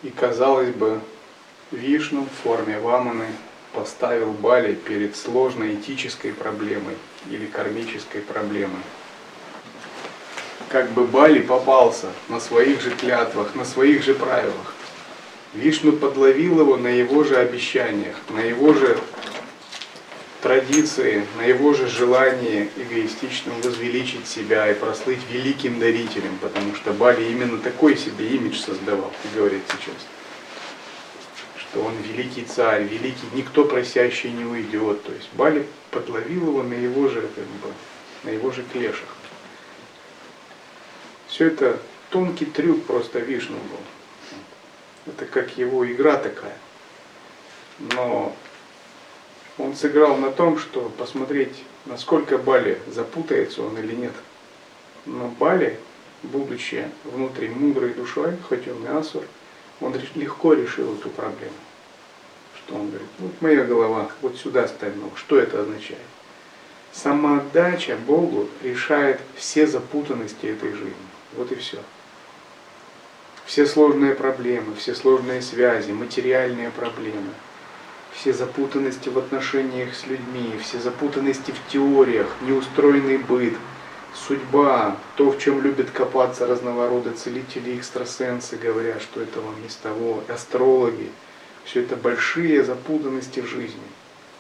[0.03, 1.01] И, казалось бы,
[1.71, 3.27] Вишну в форме Ваманы
[3.75, 6.97] поставил Бали перед сложной этической проблемой
[7.31, 8.83] или кармической проблемой.
[10.71, 14.75] Как бы Бали попался на своих же клятвах, на своих же правилах.
[15.55, 18.99] Вишну подловил его на его же обещаниях, на его же
[20.41, 27.25] традиции, на его же желание эгоистичным возвеличить себя и прослыть великим дарителем, потому что Бали
[27.25, 29.97] именно такой себе имидж создавал, и говорит сейчас,
[31.57, 35.03] что он великий царь, великий, никто просящий не уйдет.
[35.03, 37.73] То есть Бали подловил его на его же, как бы,
[38.25, 39.09] на его же клешах.
[41.27, 41.79] Все это
[42.11, 45.13] тонкий трюк просто Вишну был.
[45.13, 46.57] Это как его игра такая.
[47.79, 48.35] Но
[49.59, 54.13] он сыграл на том, что посмотреть, насколько Бали запутается он или нет.
[55.05, 55.79] Но Бали,
[56.23, 59.25] будучи внутри мудрой душой, хоть он и асур,
[59.81, 61.53] он легко решил эту проблему.
[62.57, 65.17] Что он говорит, вот моя голова, вот сюда ставь ногу.
[65.17, 66.01] Что это означает?
[66.93, 70.95] Самоотдача Богу решает все запутанности этой жизни.
[71.37, 71.79] Вот и все.
[73.45, 77.33] Все сложные проблемы, все сложные связи, материальные проблемы–
[78.19, 83.55] все запутанности в отношениях с людьми, все запутанности в теориях, неустроенный быт,
[84.13, 89.69] судьба, то, в чем любят копаться разного рода целители, экстрасенсы, говоря, что это вам не
[89.69, 91.11] с того, астрологи.
[91.65, 93.79] Все это большие запутанности в жизни.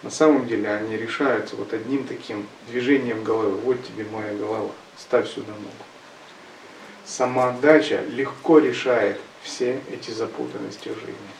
[0.02, 3.58] На самом деле они решаются вот одним таким движением головы.
[3.58, 5.84] Вот тебе моя голова, ставь сюда ногу.
[7.04, 11.37] самоотдача легко решает все эти запутанности жизни.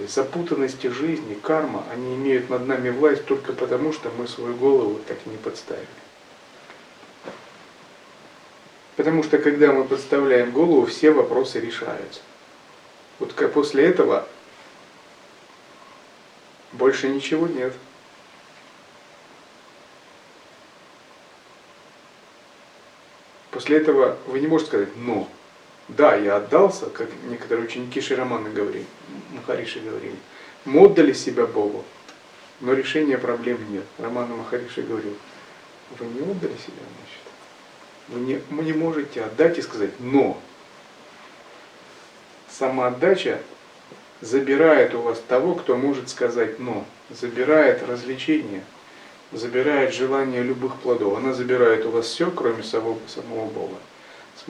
[0.00, 4.98] То запутанности жизни, карма, они имеют над нами власть только потому, что мы свою голову
[5.06, 5.86] так и не подставили.
[8.96, 12.20] Потому что когда мы подставляем голову, все вопросы решаются.
[13.18, 14.26] Вот как после этого
[16.72, 17.74] больше ничего нет.
[23.50, 25.28] После этого вы не можете сказать «но».
[25.96, 28.86] Да, я отдался, как некоторые ученики Широмана говорили,
[29.32, 30.16] Махариши говорили.
[30.64, 31.84] Мы отдали себя Богу,
[32.60, 33.84] но решения проблем нет.
[33.98, 35.16] Романа Махариши говорил,
[35.98, 37.20] вы не отдали себя, значит.
[38.08, 40.40] Вы не, вы не можете отдать и сказать «но».
[42.48, 43.40] Самоотдача
[44.20, 48.64] забирает у вас того, кто может сказать «но», забирает развлечение,
[49.32, 51.18] забирает желание любых плодов.
[51.18, 53.76] Она забирает у вас все, кроме самого, самого Бога.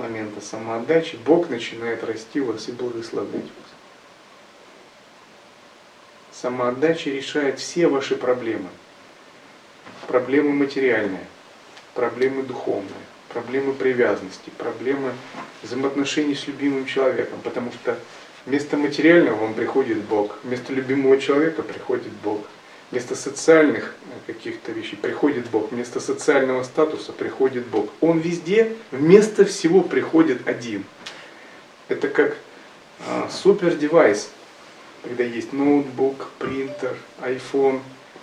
[0.01, 3.71] Момента самоотдачи Бог начинает расти вас и благословлять вас.
[6.33, 8.71] Самоотдача решает все ваши проблемы.
[10.07, 11.27] Проблемы материальные,
[11.95, 12.89] проблемы духовные,
[13.29, 15.13] проблемы привязанности, проблемы
[15.63, 17.99] взаимоотношений с любимым человеком, потому что
[18.47, 22.41] вместо материального вам приходит Бог, вместо любимого человека приходит Бог,
[22.91, 23.95] вместо социальных
[24.27, 27.91] э, каких-то вещей приходит Бог, вместо социального статуса приходит Бог.
[28.01, 30.85] Он везде вместо всего приходит один.
[31.89, 32.37] Это как
[33.07, 34.31] а, супер девайс,
[35.03, 37.81] когда есть ноутбук, принтер, iPhone,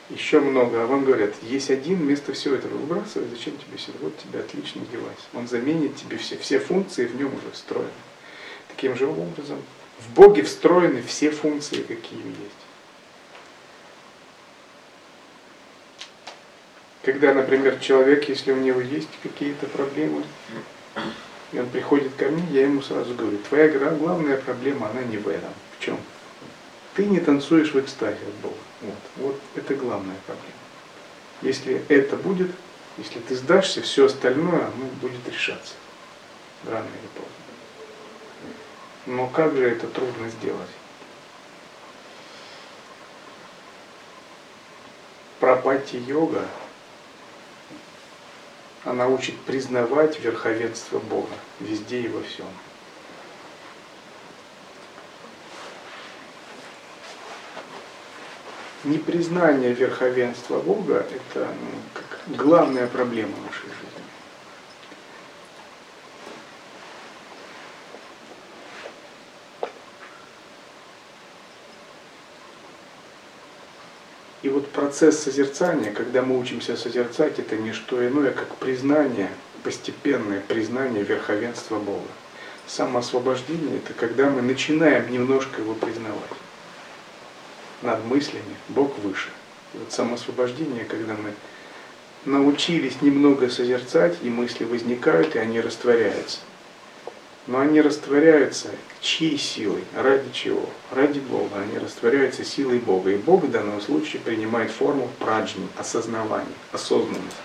[0.09, 3.97] еще много, а вам говорят, есть один, вместо всего этого выбрасывай, зачем тебе сюда?
[4.01, 5.17] Вот тебе отличный девайс.
[5.33, 7.89] Он заменит тебе все, все функции в нем уже встроены.
[8.69, 9.61] Таким же образом,
[9.99, 12.66] в Боге встроены все функции, какие есть.
[17.07, 20.25] Когда, например, человек, если у него есть какие-то проблемы,
[21.53, 25.25] и он приходит ко мне, я ему сразу говорю, твоя главная проблема, она не в
[25.29, 25.53] этом.
[25.79, 25.97] В чем?
[26.95, 28.57] Ты не танцуешь в экстазе от Бога.
[28.81, 30.51] Вот, вот это главная проблема.
[31.41, 32.51] Если это будет,
[32.97, 35.75] если ты сдашься, все остальное ну, будет решаться.
[36.65, 37.31] Рано или поздно.
[39.05, 40.67] Но как же это трудно сделать?
[45.39, 46.45] Пропати-йога,
[48.87, 52.47] она учит признавать верховенство Бога везде и во всем.
[58.83, 63.87] непризнание верховенства Бога– это ну, как главная проблема нашей жизни.
[74.43, 79.29] И вот процесс созерцания, когда мы учимся созерцать, это не что иное, как признание,
[79.61, 82.07] постепенное признание верховенства Бога.
[82.67, 86.31] Самоосвобождение– это когда мы начинаем немножко его признавать
[87.81, 89.27] над мыслями, Бог выше.
[89.73, 91.33] И вот самоосвобождение, когда мы
[92.23, 96.39] научились немного созерцать, и мысли возникают, и они растворяются.
[97.47, 98.69] Но они растворяются
[98.99, 99.83] чьей силой?
[99.95, 100.69] Ради чего?
[100.91, 101.61] Ради Бога.
[101.61, 103.11] Они растворяются силой Бога.
[103.11, 107.37] И Бог в данном случае принимает форму праджни, осознавания, осознанности.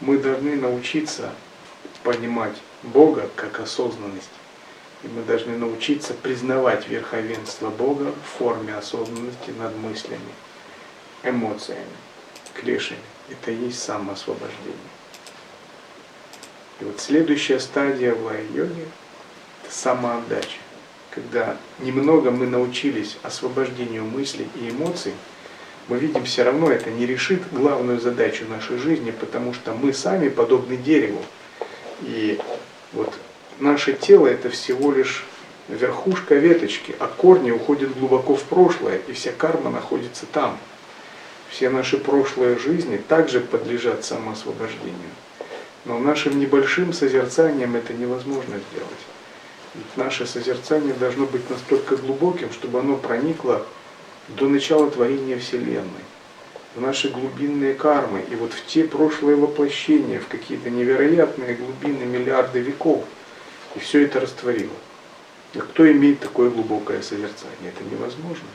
[0.00, 1.32] Мы должны научиться
[2.02, 4.30] понимать Бога как осознанность.
[5.04, 10.20] И мы должны научиться признавать верховенство Бога в форме осознанности над мыслями,
[11.22, 11.84] эмоциями,
[12.54, 12.98] клешами.
[13.30, 14.95] Это и есть самоосвобождение.
[16.80, 18.86] И вот следующая стадия в лай-йоге–
[19.64, 20.58] это самоотдача.
[21.10, 25.14] Когда немного мы научились освобождению мыслей и эмоций,
[25.88, 30.28] мы видим, все равно это не решит главную задачу нашей жизни, потому что мы сами
[30.28, 31.22] подобны дереву.
[32.02, 32.38] И
[32.92, 33.14] вот
[33.60, 35.24] наше тело это всего лишь
[35.68, 40.58] верхушка веточки, а корни уходят глубоко в прошлое, и вся карма находится там.
[41.48, 45.10] Все наши прошлые жизни также подлежат самоосвобождению.
[45.86, 49.04] Но нашим небольшим созерцанием это невозможно сделать.
[49.74, 53.64] Ведь наше созерцание должно быть настолько глубоким, чтобы оно проникло
[54.28, 56.04] до начала творения Вселенной,
[56.74, 62.60] в наши глубинные кармы и вот в те прошлые воплощения, в какие-то невероятные глубины миллиарды
[62.60, 63.04] веков–
[63.76, 64.72] и все это растворило.
[65.54, 67.72] А кто имеет такое глубокое созерцание?
[67.74, 68.48] Это невозможно.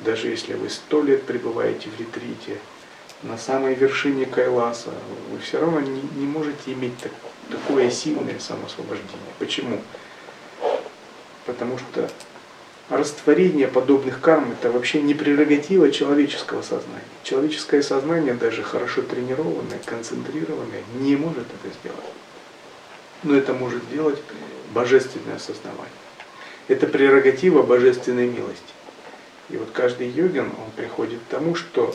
[0.00, 2.58] Даже если вы сто лет пребываете в ретрите,
[3.22, 4.90] на самой вершине Кайласа,
[5.30, 7.12] вы все равно не, не можете иметь так,
[7.50, 9.32] такое сильное самосвобождение.
[9.38, 9.80] Почему?
[11.44, 12.10] Потому что
[12.88, 17.04] растворение подобных карм это вообще не прерогатива человеческого сознания.
[17.22, 22.04] Человеческое сознание, даже хорошо тренированное, концентрированное, не может это сделать.
[23.22, 24.20] Но это может делать
[24.72, 25.88] божественное осознавание.
[26.68, 28.62] Это прерогатива божественной милости.
[29.50, 31.94] И вот каждый йогин, он приходит к тому, что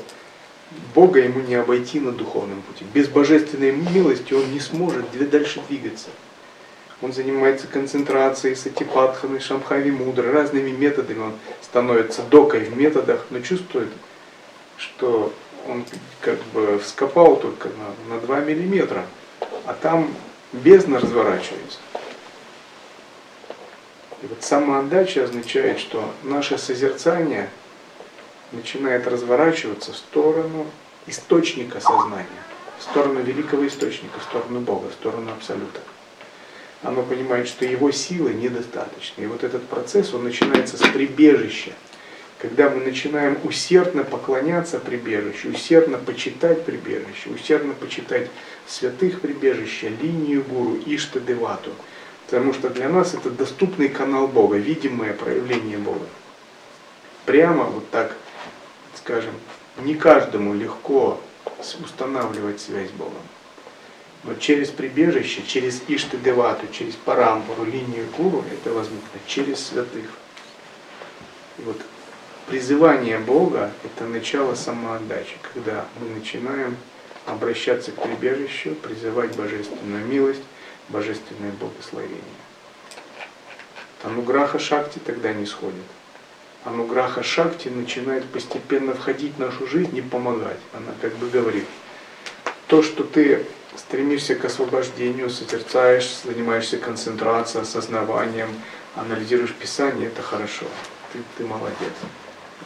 [0.94, 2.86] Бога ему не обойти на духовном пути.
[2.94, 6.08] Без божественной милости он не сможет дальше двигаться.
[7.02, 11.20] Он занимается концентрацией, сатипатханой, шамхави мудрой, разными методами.
[11.20, 13.90] Он становится докой в методах, но чувствует,
[14.78, 15.34] что
[15.68, 15.86] он
[16.22, 17.70] как бы вскопал только
[18.10, 19.06] на, на 2 миллиметра,
[19.66, 20.14] а там
[20.54, 21.80] бездна разворачивается.
[24.22, 27.50] И вот самоотдача означает, что наше созерцание
[28.52, 30.66] начинает разворачиваться в сторону
[31.08, 32.26] источника сознания,
[32.80, 35.82] в сторону великого источника, в сторону Бога, в сторону Абсолюта.
[36.84, 39.24] Оно понимает, что его силы недостаточны.
[39.24, 41.72] И вот этот процесс, он начинается с прибежища.
[42.40, 48.30] Когда мы начинаем усердно поклоняться прибежищу, усердно почитать прибежище, усердно почитать
[48.68, 51.72] святых прибежища, линию гуру, Ишта Девату–
[52.26, 56.06] Потому что для нас это доступный канал Бога, видимое проявление Бога.
[57.26, 58.18] Прямо вот так,
[59.06, 59.36] скажем,
[59.78, 61.22] не каждому легко
[61.84, 63.22] устанавливать связь с Богом.
[64.24, 70.10] Но через прибежище, через Иштадевату, через Парампуру, линию Гуру, это возможно через святых.
[71.60, 71.80] И вот
[72.48, 76.76] призывание Бога– это начало самоотдачи, когда мы начинаем
[77.28, 80.42] обращаться к прибежищу, призывать божественную милость,
[80.90, 82.24] божественное благословение.
[84.02, 85.84] Ануграха Шакти тогда не сходит.
[86.66, 90.60] Ануграха Шакти начинает постепенно входить в нашу жизнь и помогать.
[90.74, 91.66] Она как бы говорит,
[92.68, 93.46] то, что ты
[93.78, 98.50] стремишься к освобождению, созерцаешь, занимаешься концентрацией, осознаванием,
[98.96, 100.66] анализируешь Писание, это хорошо.
[101.14, 101.94] Ты, ты молодец.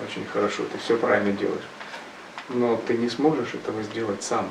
[0.02, 1.68] Очень хорошо, ты все правильно делаешь.
[2.48, 4.50] Но ты не сможешь этого сделать сам,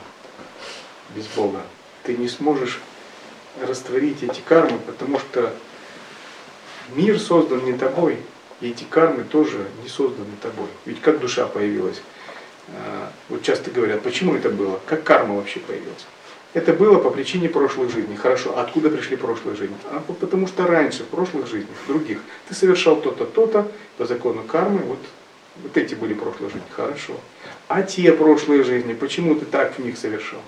[1.16, 1.62] без Бога.
[2.03, 2.80] Ты не сможешь
[3.62, 5.55] растворить эти кармы, потому что
[6.94, 8.18] мир создан не тобой,
[8.61, 10.68] и эти кармы тоже не созданы тобой.
[10.84, 12.00] Ведь как душа появилась?
[12.68, 14.80] А, вот часто говорят, почему это было?
[14.86, 16.06] Как карма вообще появилась?
[16.54, 18.16] Это было по причине прошлых жизней.
[18.16, 19.76] Хорошо, а откуда пришли прошлые жизни?
[19.90, 24.78] А потому что раньше, в прошлых жизнях, других, ты совершал то-то, то-то, по закону кармы,
[24.78, 24.98] вот,
[25.62, 26.66] вот эти были прошлые жизни.
[26.70, 27.14] Хорошо.
[27.68, 30.40] А те прошлые жизни, почему ты так в них совершал?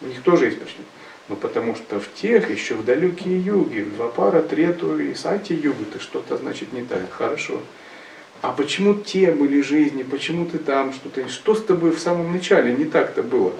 [0.00, 0.84] У них тоже есть почему.
[1.28, 5.54] Ну потому что в тех, еще в далекие юги, в два пара, трету и сати
[5.54, 7.60] югу, ты что-то значит не так, хорошо.
[8.40, 12.72] А почему те были жизни, почему ты там что-то, что с тобой в самом начале
[12.72, 13.52] не так-то было?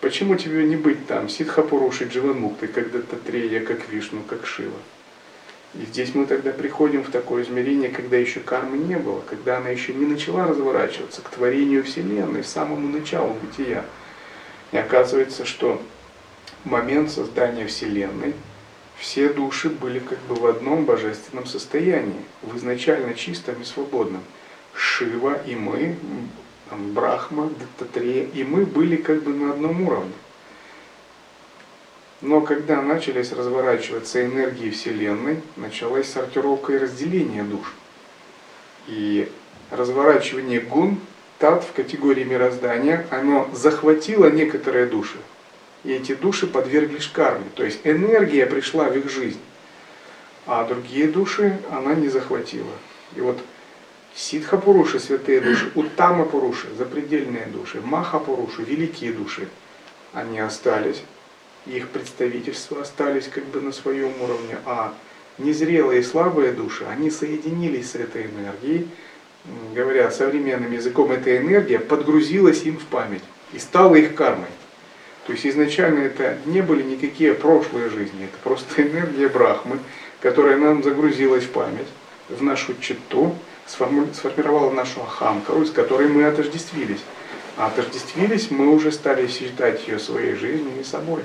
[0.00, 4.78] Почему тебе не быть там, Сидхапуруши, Дживанмукты, когда Татрея, как Вишну, как Шива?
[5.74, 9.70] И здесь мы тогда приходим в такое измерение, когда еще кармы не было, когда она
[9.70, 13.84] еще не начала разворачиваться к творению Вселенной, самому началу бытия.
[14.70, 15.80] И оказывается, что
[16.64, 18.34] момент создания Вселенной
[18.98, 24.22] все души были как бы в одном божественном состоянии, в изначально чистом и свободном.
[24.74, 25.96] Шива и мы,
[26.70, 30.12] Брахма, Даттатрея и мы были как бы на одном уровне.
[32.20, 37.74] Но когда начались разворачиваться энергии Вселенной, началась сортировка и разделение душ.
[38.86, 39.28] И
[39.70, 41.00] разворачивание гун,
[41.38, 45.18] тат в категории мироздания, оно захватило некоторые души,
[45.84, 47.46] и эти души подверглись карме.
[47.54, 49.40] То есть энергия пришла в их жизнь,
[50.46, 52.72] а другие души она не захватила.
[53.16, 53.38] И вот
[54.14, 59.48] Ситха Пуруши, святые души, Уттама Пуруши, запредельные души, Маха Пуруши, великие души,
[60.12, 61.02] они остались,
[61.66, 64.94] их представительства остались как бы на своем уровне, а
[65.38, 68.88] незрелые и слабые души, они соединились с этой энергией,
[69.74, 74.48] говоря современным языком, эта энергия подгрузилась им в память и стала их кармой.
[75.26, 79.78] То есть изначально это не были никакие прошлые жизни, это просто энергия Брахмы,
[80.20, 81.86] которая нам загрузилась в память,
[82.28, 87.00] в нашу читу, сформировала нашу ахамкару, с которой мы отождествились.
[87.56, 91.22] А отождествились, мы уже стали считать ее своей жизнью и собой.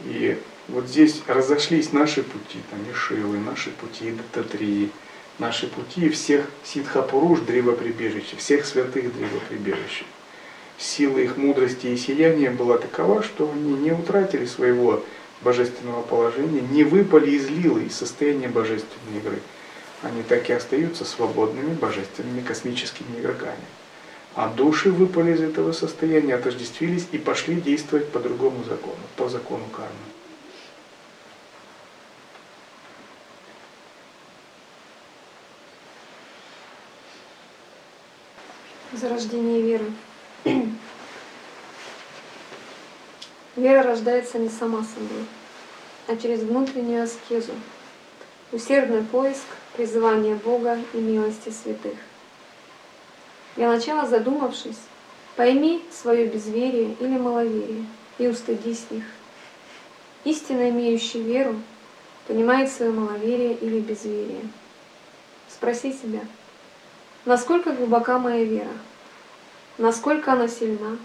[0.00, 4.90] И вот здесь разошлись наши пути, там и Шивы, наши пути Дататрии,
[5.38, 10.04] наши пути всех Сидхапуруш, древоприбежища, всех святых древоприбежища
[10.80, 15.04] сила их мудрости и сияния была такова, что они не утратили своего
[15.42, 19.40] божественного положения, не выпали из лилы, из состояния божественной игры.
[20.02, 23.60] Они так и остаются свободными божественными космическими игроками.
[24.34, 29.64] А души выпали из этого состояния, отождествились и пошли действовать по другому закону, по закону
[29.66, 29.90] кармы.
[38.92, 39.84] Зарождение веры.
[43.60, 45.26] Вера рождается не сама собой.
[46.08, 47.52] а через внутреннюю аскезу,
[48.52, 49.44] усердный поиск,
[49.76, 51.98] призывание Бога и милости святых.
[53.56, 54.78] Для начала задумавшись,
[55.36, 57.84] пойми свое безверие или маловерие
[58.18, 59.04] и устыдись их.
[60.24, 61.54] Истинно имеющий веру
[62.26, 64.48] понимает свое маловерие или безверие.
[65.48, 66.22] Спроси себя,
[67.26, 68.72] насколько глубока моя вера,
[69.76, 70.96] насколько она сильна,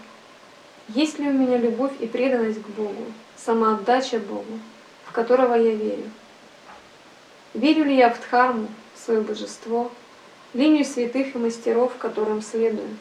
[0.88, 3.06] есть ли у меня любовь и преданность к Богу,
[3.36, 4.58] самоотдача Богу,
[5.04, 6.10] в которого я верю.
[7.54, 9.90] Верю ли я в Дхарму, свое божество,
[10.54, 12.96] линию святых и мастеров, которым следую?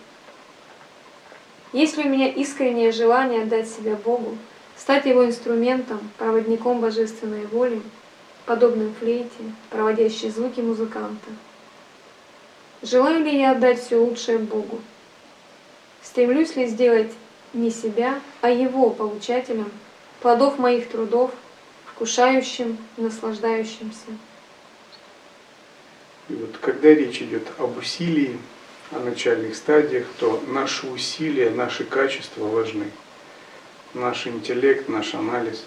[1.73, 4.37] Есть ли у меня искреннее желание отдать себя Богу,
[4.77, 7.81] стать Его инструментом, проводником божественной воли,
[8.45, 9.29] подобным флейте,
[9.69, 11.29] проводящей звуки музыканта?
[12.81, 14.79] Желаю ли я отдать все лучшее Богу?
[16.01, 17.11] Стремлюсь ли сделать
[17.55, 19.71] не себя, а Его получателем
[20.21, 21.31] плодов моих трудов,
[21.85, 24.11] вкушающим наслаждающимся?
[26.29, 28.37] И вот когда речь идет об усилии,
[28.91, 32.85] о начальных стадиях, то наши усилия, наши качества важны.
[33.93, 35.63] Наш интеллект, наш анализ.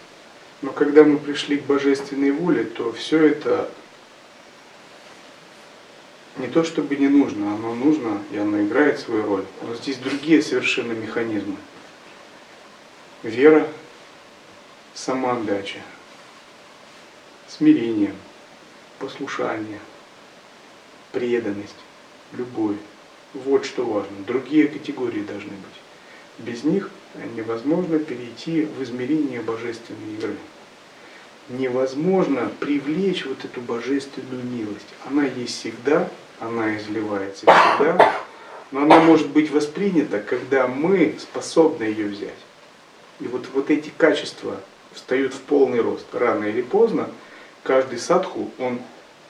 [0.62, 3.70] Но когда мы пришли к божественной воле, то все это
[6.36, 9.44] не то чтобы не нужно, оно нужно, и оно играет свою роль.
[9.62, 11.56] Но здесь другие совершенно механизмы.
[13.24, 13.66] Вера,
[14.94, 15.80] самоотдача,
[17.48, 18.14] смирение,
[19.00, 19.80] послушание–
[21.12, 21.74] преданность,
[22.32, 22.76] любовь.
[23.34, 24.18] Вот что важно.
[24.24, 25.80] Другие категории должны быть.
[26.38, 26.90] Без них
[27.34, 30.36] невозможно перейти в измерение божественной игры.
[31.48, 34.86] Невозможно привлечь вот эту божественную милость.
[35.04, 36.08] Она есть всегда,
[36.38, 38.14] она изливается всегда,
[38.70, 42.38] но она может быть воспринята, когда мы способны ее взять.
[43.20, 44.60] И вот, вот эти качества
[44.92, 46.06] встают в полный рост.
[46.12, 47.08] Рано или поздно
[47.62, 48.80] каждый садху, он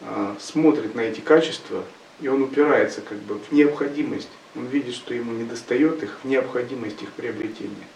[0.00, 1.84] а, смотрит на эти качества,
[2.20, 4.28] и он упирается как бы в необходимость.
[4.54, 7.86] Он видит, что ему не достает их, в необходимость их приобретения.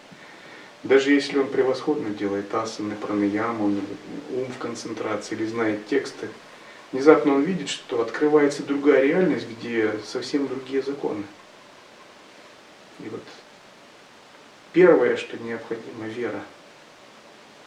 [0.82, 6.28] Даже если он превосходно делает асаны, пранаяму, ум в концентрации или знает тексты,
[6.90, 11.22] внезапно он видит, что открывается другая реальность, где совсем другие законы.
[12.98, 13.22] И вот
[14.72, 16.42] первое, что необходимо, вера,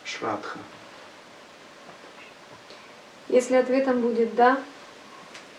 [0.03, 0.59] шрадха–
[3.27, 4.59] если ответом будет «да»,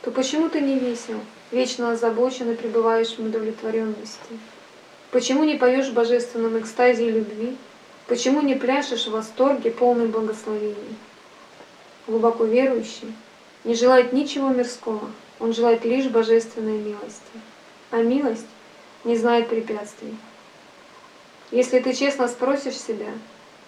[0.03, 1.19] то почему ты не весел,
[1.51, 4.39] вечно озабочен и пребываешь в удовлетворенности?
[5.11, 7.57] Почему не поешь в божественном экстазе и любви?
[8.07, 10.97] Почему не пляшешь в восторге, полный благословений?
[12.07, 13.13] Глубоко верующий
[13.65, 17.41] не желает ничего мирского, он желает лишь божественной милости.
[17.91, 18.47] А милость
[19.03, 20.17] не знает препятствий.
[21.51, 23.13] Если ты честно спросишь себя,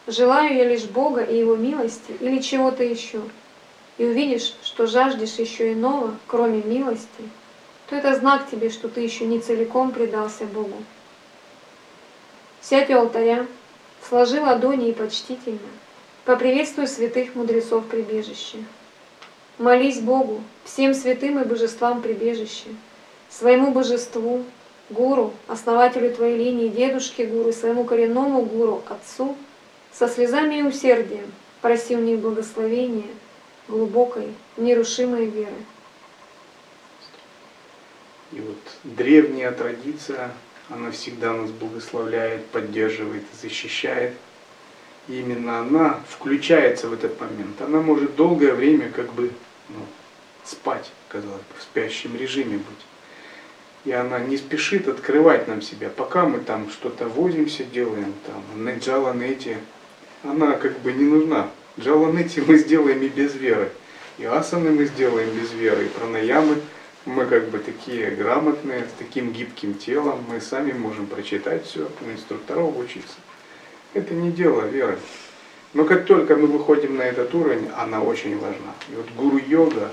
[0.06, 3.22] желаю я лишь Бога и Его милости или чего-то еще–
[3.98, 7.28] и увидишь, что жаждешь еще иного, кроме милости,
[7.88, 10.82] то это знак тебе, что ты еще не целиком предался Богу.
[12.60, 13.46] Сядь у алтаря,
[14.08, 15.58] сложи ладони и почтительно,
[16.24, 18.58] поприветствуй святых мудрецов прибежища.
[19.58, 22.68] Молись Богу, всем святым и божествам прибежища,
[23.28, 24.44] своему божеству,
[24.90, 29.36] гуру, основателю твоей линии, дедушке гуру, своему коренному гуру, отцу,
[29.92, 33.08] со слезами и усердием проси у них благословения–
[33.68, 35.52] глубокой, нерушимой веры.
[38.32, 40.32] И вот древняя традиция,
[40.68, 44.14] она всегда нас благословляет, поддерживает, защищает.
[45.06, 47.60] И именно она включается в этот момент.
[47.60, 49.30] Она может долгое время как бы
[49.70, 49.80] ну,
[50.44, 52.87] спать, казалось бы, в спящем режиме быть.
[53.84, 55.88] И она не спешит открывать нам себя.
[55.88, 59.58] Пока мы там что-то возимся, делаем, там, на джаланете,
[60.24, 61.48] она как бы не нужна.
[61.78, 63.70] Джаланити мы сделаем и без веры.
[64.18, 66.56] И асаны мы сделаем без веры, и пранаямы
[67.08, 72.10] мы как бы такие грамотные, с таким гибким телом, мы сами можем прочитать все, у
[72.10, 73.16] инструкторов учиться.
[73.94, 74.98] Это не дело веры.
[75.72, 78.74] Но как только мы выходим на этот уровень, она очень важна.
[78.90, 79.90] И вот гуру-йога,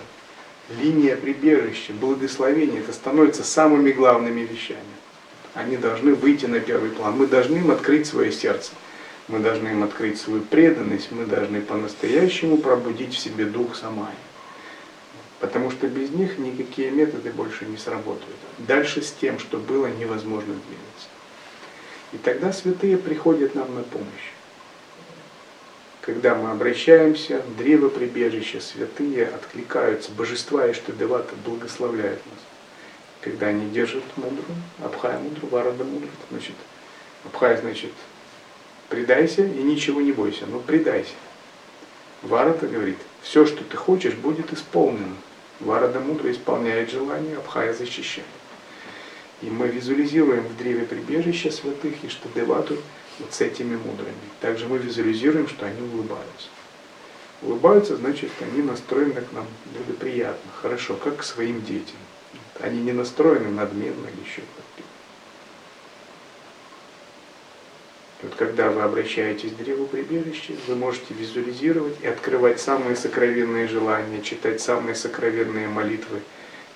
[0.69, 4.79] линия прибежища, благословение, это становится самыми главными вещами.
[5.53, 7.17] Они должны выйти на первый план.
[7.17, 8.71] Мы должны им открыть свое сердце.
[9.27, 14.13] Мы должны им открыть свою преданность, мы должны по-настоящему пробудить в себе дух самай.
[15.39, 18.35] Потому что без них никакие методы больше не сработают.
[18.59, 21.09] Дальше с тем, что было, невозможно двигаться.
[22.13, 24.34] И тогда святые приходят нам на помощь.
[26.05, 32.39] Когда мы обращаемся, древо прибежища, святые откликаются, божества и штадевата благословляют нас.
[33.21, 34.43] Когда они держат мудру,
[34.83, 36.53] Абхая мудру, Варада мудру, значит,
[37.23, 37.89] Абхая значит
[38.87, 40.45] предайся и ничего не бойся.
[40.45, 41.15] Ну предайся.
[42.21, 45.15] Варада говорит, все, что ты хочешь, будет исполнено.
[45.59, 48.27] Варада мудро исполняет желание, Абхая защищает.
[49.41, 52.77] И мы визуализируем в древе прибежища святых и что Девату
[53.19, 54.13] вот с этими мудрыми.
[54.41, 56.49] Также мы визуализируем, что они улыбаются.
[57.41, 61.97] Улыбаются, значит, они настроены к нам благоприятно, хорошо, как к своим детям.
[62.59, 64.83] Они не настроены надменно или еще как-то.
[68.21, 74.21] Вот когда вы обращаетесь к древу прибежища, вы можете визуализировать и открывать самые сокровенные желания,
[74.21, 76.21] читать самые сокровенные молитвы.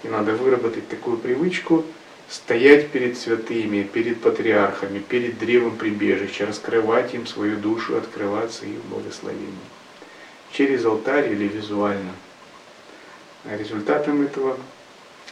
[0.03, 1.85] И надо выработать такую привычку
[2.29, 9.57] стоять перед святыми, перед патриархами, перед древом прибежища, раскрывать им свою душу, открываться их благословением
[10.51, 12.11] через алтарь или визуально.
[13.45, 14.57] А результатом этого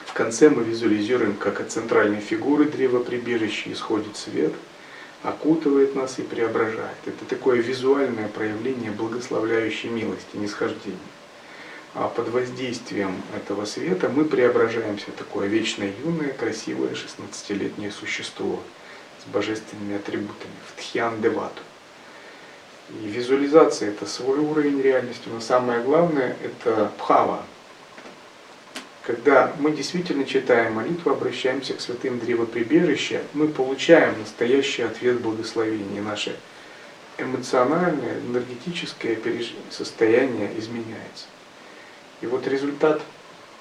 [0.06, 4.54] в конце мы визуализируем, как от центральной фигуры древа прибежища исходит свет,
[5.24, 6.98] окутывает нас и преображает.
[7.06, 10.98] Это такое визуальное проявление благословляющей милости, нисхождения.
[11.93, 18.59] А под воздействием этого света мы преображаемся в такое вечное юное, красивое 16-летнее существо
[19.23, 21.61] с божественными атрибутами, в Тхьян-девату.
[23.01, 27.43] И визуализация это свой уровень реальности, но самое главное это пхава.
[29.03, 36.01] Когда мы действительно читаем молитву, обращаемся к святым древоприбежища, мы получаем настоящий ответ благословения.
[36.01, 36.38] Наше
[37.17, 39.17] эмоциональное, энергетическое
[39.69, 41.25] состояние изменяется.
[42.22, 43.01] И вот результат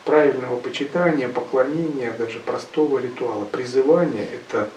[0.04, 4.70] правильного почитания, поклонения, даже простого ритуала, призывания– это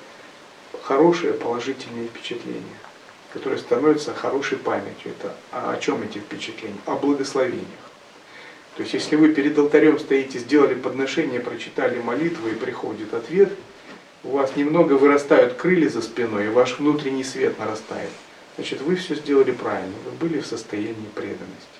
[0.83, 2.79] хорошее положительное впечатление
[3.33, 5.11] которое становится хорошей памятью.
[5.11, 6.79] Это о чем эти впечатления?
[6.85, 7.67] О благословениях.
[8.75, 13.51] То есть, если вы перед алтарем стоите, сделали подношение, прочитали молитву и приходит ответ,
[14.23, 18.09] у вас немного вырастают крылья за спиной, и ваш внутренний свет нарастает.
[18.55, 21.78] Значит, вы все сделали правильно, вы были в состоянии преданности.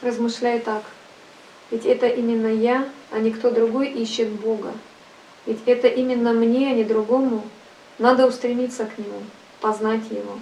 [0.00, 0.82] Размышляй так.
[1.70, 4.72] Ведь это именно я, а не кто другой ищет Бога.
[5.44, 7.42] Ведь это именно мне, а не другому,
[7.98, 9.22] надо устремиться к Нему,
[9.60, 10.38] познать Его.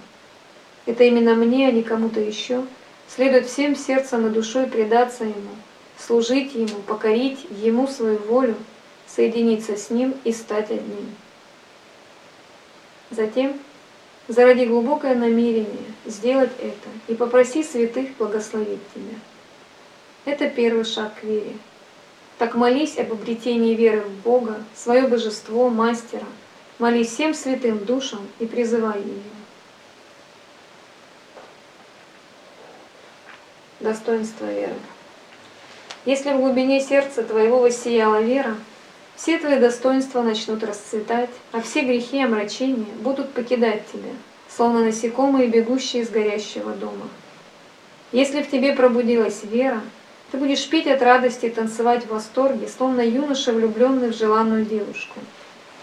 [0.84, 2.64] Это именно мне, а не кому-то еще.
[3.08, 5.54] Следует всем сердцем и душой предаться Ему,
[5.98, 8.56] служить Ему, покорить Ему свою волю,
[9.06, 11.14] соединиться с Ним и стать одним.
[13.10, 13.58] Затем,
[14.28, 19.16] заради глубокое намерение сделать это и попроси святых благословить тебя.
[20.26, 21.56] Это первый шаг к вере.
[22.36, 26.26] Так молись об обретении веры в Бога, свое божество, мастера–
[26.78, 29.22] Молись всем святым душам и призывай ее.
[33.80, 34.74] Достоинство веры.
[36.04, 38.56] Если в глубине сердца твоего воссияла вера,
[39.14, 44.12] все твои достоинства начнут расцветать, а все грехи и омрачения будут покидать тебя,
[44.54, 47.08] словно насекомые, бегущие из горящего дома.
[48.12, 49.80] Если в тебе пробудилась вера,
[50.30, 55.18] ты будешь петь от радости и танцевать в восторге, словно юноша, влюбленный в желанную девушку–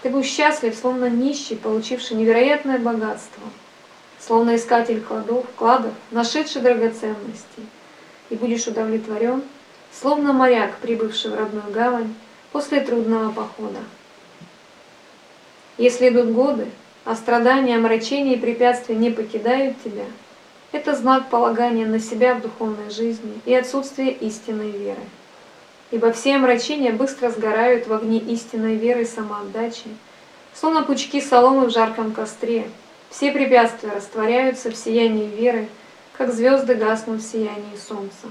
[0.03, 3.41] ты будешь счастлив, словно нищий, получивший невероятное богатство,
[4.19, 7.61] словно искатель кладов, кладов, нашедший драгоценности,
[8.29, 9.41] и будешь удовлетворен,
[9.93, 12.13] словно моряк, прибывший в родную гавань
[12.51, 13.79] после трудного похода.
[15.77, 16.67] Если идут годы,
[17.05, 20.05] а страдания, омрачения и препятствия не покидают тебя,
[20.73, 25.01] это знак полагания на себя в духовной жизни и отсутствие истинной веры
[25.93, 29.85] ибо все омрачения быстро сгорают в огне истинной веры и самоотдачи,
[30.51, 32.67] словно пучки соломы в жарком костре.
[33.11, 35.67] Все препятствия растворяются в сиянии веры,
[36.17, 38.25] как звезды гаснут в сиянии солнца.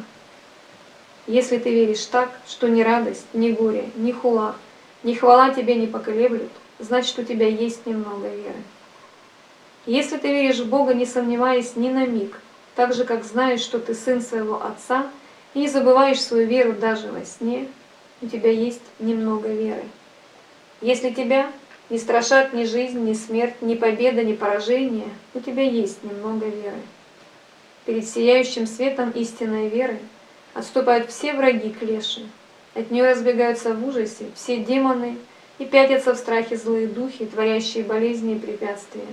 [1.28, 4.56] Если ты веришь так, что ни радость, ни горе, ни хула,
[5.04, 8.60] ни хвала тебе не поколеблют, значит у тебя есть немного веры.
[9.86, 12.40] Если ты веришь в Бога, не сомневаясь ни на миг,
[12.74, 15.06] так же, как знаешь, что ты сын своего Отца–
[15.54, 17.68] и не забываешь свою веру даже во сне,
[18.20, 19.82] у тебя есть немного веры.
[20.80, 21.50] Если тебя
[21.90, 26.80] не страшат ни жизнь, ни смерть, ни победа, ни поражение, у тебя есть немного веры.
[27.84, 29.98] Перед сияющим светом истинной веры
[30.54, 32.26] отступают все враги клеши.
[32.74, 35.18] От нее разбегаются в ужасе все демоны
[35.58, 39.04] и пятятся в страхе злые духи, творящие болезни и препятствия.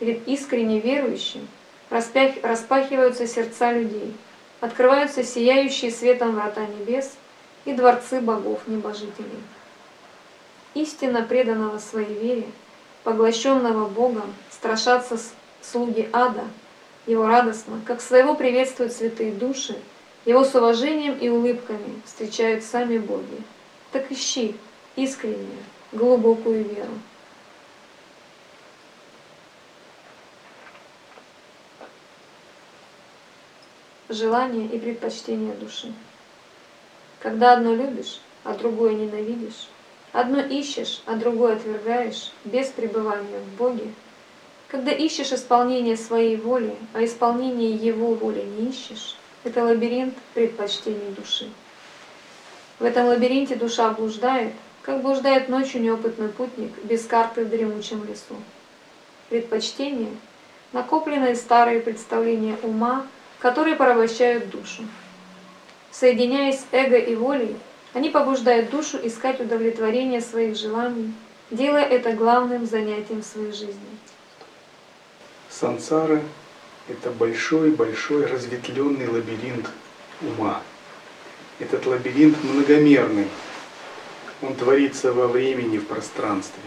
[0.00, 1.46] Перед искренне верующим
[1.90, 4.12] распахиваются сердца людей–
[4.60, 7.12] открываются сияющие светом врата небес
[7.64, 9.42] и дворцы богов-небожителей.
[10.74, 12.46] Истинно преданного своей вере,
[13.02, 15.18] поглощенного Богом, страшатся
[15.62, 16.44] слуги ада,
[17.06, 19.76] его радостно, как своего приветствуют святые души,
[20.26, 23.42] его с уважением и улыбками встречают сами боги.
[23.90, 24.54] Так ищи
[24.94, 26.92] искреннюю, глубокую веру.
[34.10, 35.92] Желания и предпочтения души.
[37.20, 39.68] Когда одно любишь, а другое ненавидишь,
[40.12, 43.92] одно ищешь, а другое отвергаешь, без пребывания в Боге,
[44.68, 51.48] когда ищешь исполнение своей воли, а исполнение Его воли не ищешь, это лабиринт предпочтений души.
[52.78, 54.52] В этом лабиринте душа блуждает,
[54.82, 58.36] как блуждает ночью неопытный путник без карты в дремучем лесу.
[59.28, 60.10] Предпочтение—
[60.72, 63.06] накопленные старые представления ума,
[63.40, 64.84] которые порабощают душу.
[65.90, 67.56] Соединяясь эго и волей,
[67.92, 71.12] они побуждают душу искать удовлетворение своих желаний,
[71.50, 73.74] делая это главным занятием своей жизни.
[75.48, 76.22] Сансара–
[76.88, 79.68] это большой-большой разветвленный лабиринт
[80.20, 80.62] ума.
[81.58, 83.26] Этот лабиринт многомерный.
[84.42, 86.62] Он творится во времени, в пространстве.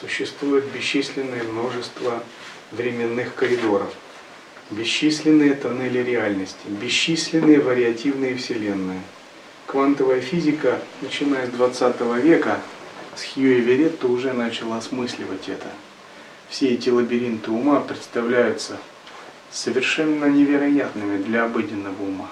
[0.00, 2.22] Существует бесчисленное множество
[2.72, 3.92] временных коридоров,
[4.70, 9.00] бесчисленные тоннели реальности, бесчисленные вариативные вселенные.
[9.66, 12.60] Квантовая физика, начиная с 20 века,
[13.16, 15.68] с Хьюи Веретто уже начала осмысливать это–
[16.48, 18.78] все эти лабиринты ума представляются
[19.50, 22.30] совершенно невероятными для обыденного ума.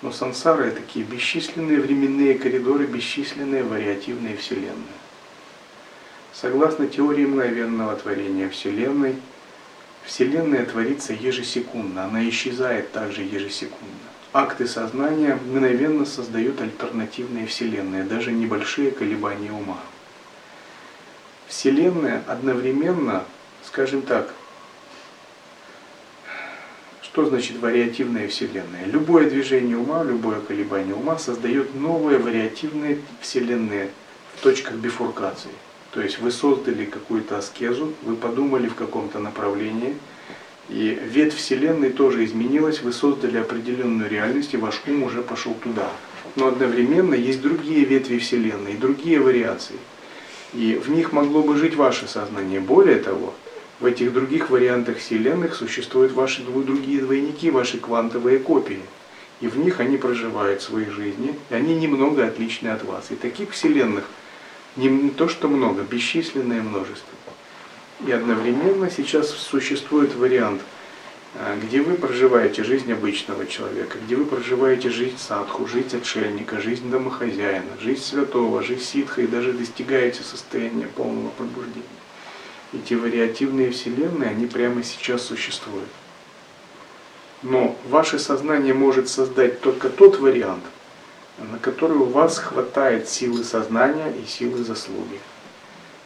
[0.00, 4.98] Но сансары– такие бесчисленные временные коридоры, бесчисленные вариативные вселенные.
[6.32, 9.16] Согласно теории мгновенного творения Вселенной,
[10.04, 13.88] Вселенная творится ежесекундно, она исчезает также ежесекундно.
[14.32, 19.78] Акты сознания мгновенно создают альтернативные вселенные, даже небольшие колебания ума.
[21.46, 23.24] Вселенная одновременно
[23.64, 24.32] скажем так,
[27.02, 28.86] что значит вариативная Вселенная?
[28.86, 33.90] Любое движение ума, любое колебание ума создает новые вариативные Вселенные
[34.34, 35.50] в точках бифуркации.
[35.92, 39.94] То есть вы создали какую-то аскезу, вы подумали в каком-то направлении,
[40.70, 45.90] и ветвь Вселенной тоже изменилась, вы создали определенную реальность, и ваш ум уже пошел туда.
[46.34, 49.76] Но одновременно есть другие ветви Вселенной, другие вариации.
[50.54, 52.60] И в них могло бы жить ваше сознание.
[52.60, 53.34] Более того,
[53.80, 58.80] в этих других вариантах вселенных существуют ваши другие двойники, ваши квантовые копии.
[59.42, 63.10] И в них они проживают свои жизни, и они немного отличны от вас.
[63.10, 64.04] И таких вселенных
[64.76, 67.12] не то что много, бесчисленное множество.
[68.06, 70.62] И одновременно сейчас существует вариант,
[71.36, 76.90] а, где вы проживаете жизнь обычного человека, где вы проживаете жизнь садху, жизнь отшельника, жизнь
[76.90, 81.84] домохозяина, жизнь святого, жизнь ситха и даже достигаете состояния полного пробуждения
[82.72, 85.88] эти вариативные вселенные, они прямо сейчас существуют.
[87.42, 90.62] Но ваше сознание может создать только тот вариант,
[91.38, 95.20] на который у вас хватает силы сознания и силы заслуги.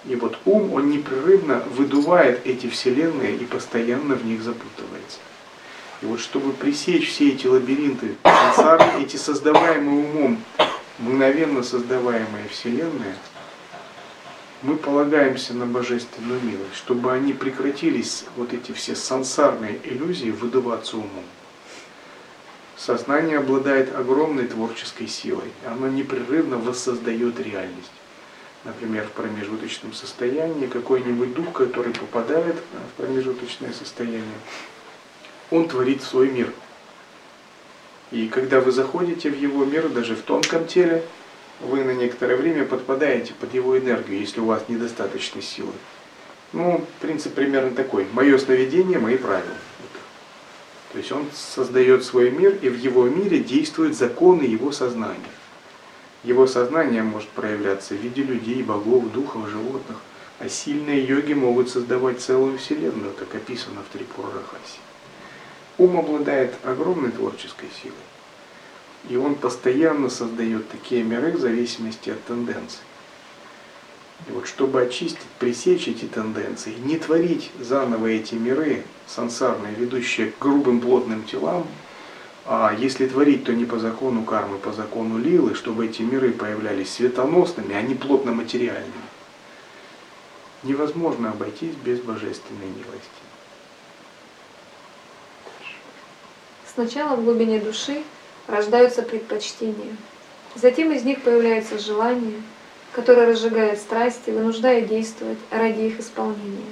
[0.05, 5.19] И вот ум, он непрерывно выдувает эти вселенные и постоянно в них запутывается.
[6.03, 8.17] И вот чтобы пресечь все эти лабиринты
[9.01, 10.43] эти создаваемые умом,
[10.99, 13.17] мгновенно создаваемые вселенные–
[14.63, 21.25] мы полагаемся на божественную милость, чтобы они прекратились, вот эти все сансарные иллюзии, выдаваться умом.
[22.77, 27.93] Сознание обладает огромной творческой силой, оно непрерывно воссоздает реальность.
[28.65, 34.25] Например, в промежуточном состоянии какой-нибудь дух, который попадает в промежуточное состояние,
[35.51, 36.53] он творит свой мир.
[38.11, 41.03] И когда вы заходите в его мир, даже в тонком теле,
[41.61, 45.73] вы на некоторое время подпадаете под его энергию, если у вас недостаточно силы.
[46.53, 48.07] Ну, принцип примерно такой.
[48.13, 49.57] Мое сновидение, мои правила.
[50.97, 55.21] То есть он создает свой мир, и в его мире действуют законы его сознания.
[56.25, 59.99] Его сознание может проявляться в виде людей, богов, духов, животных.
[60.39, 64.79] А сильные йоги могут создавать целую вселенную, как описано в Трипурарахасе.
[65.77, 67.95] Ум обладает огромной творческой силой.
[69.11, 72.86] И он постоянно создает такие миры в зависимости от тенденций.
[74.29, 80.39] И вот чтобы очистить, пресечь эти тенденции, не творить заново эти миры сансарные, ведущие к
[80.41, 81.67] грубым плотным телам,
[82.45, 86.93] а если творить, то не по закону кармы, по закону лилы, чтобы эти миры появлялись
[86.93, 88.93] светоносными, а не плотно материальными.
[90.63, 93.11] Невозможно обойтись без божественной милости.
[96.73, 98.03] Сначала в глубине души
[98.47, 99.97] рождаются предпочтения.
[100.55, 102.43] Затем из них появляется желание,
[102.97, 106.65] которое разжигает страсти, вынуждая действовать ради их исполнения.